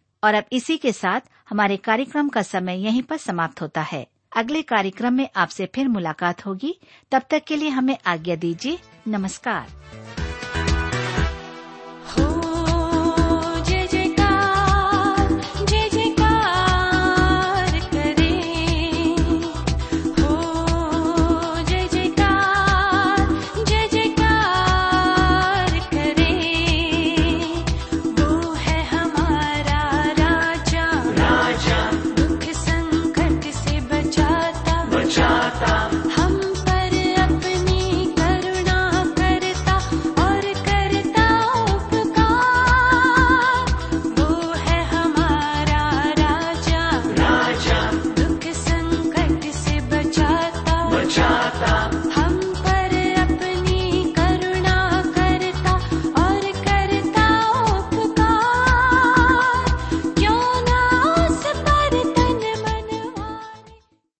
और 0.23 0.33
अब 0.33 0.43
इसी 0.51 0.77
के 0.77 0.91
साथ 0.91 1.21
हमारे 1.49 1.77
कार्यक्रम 1.77 2.29
का 2.29 2.41
समय 2.41 2.83
यहीं 2.83 3.03
पर 3.03 3.17
समाप्त 3.17 3.61
होता 3.61 3.81
है। 3.81 4.07
अगले 4.35 4.61
कार्यक्रम 4.61 5.13
में 5.13 5.29
आपसे 5.35 5.65
फिर 5.65 5.87
मुलाकात 5.87 6.45
होगी। 6.45 6.79
तब 7.11 7.21
तक 7.29 7.43
के 7.43 7.55
लिए 7.55 7.69
हमें 7.69 7.97
आज्ञा 8.05 8.35
दीजिए। 8.35 8.79
नमस्कार। 9.07 9.67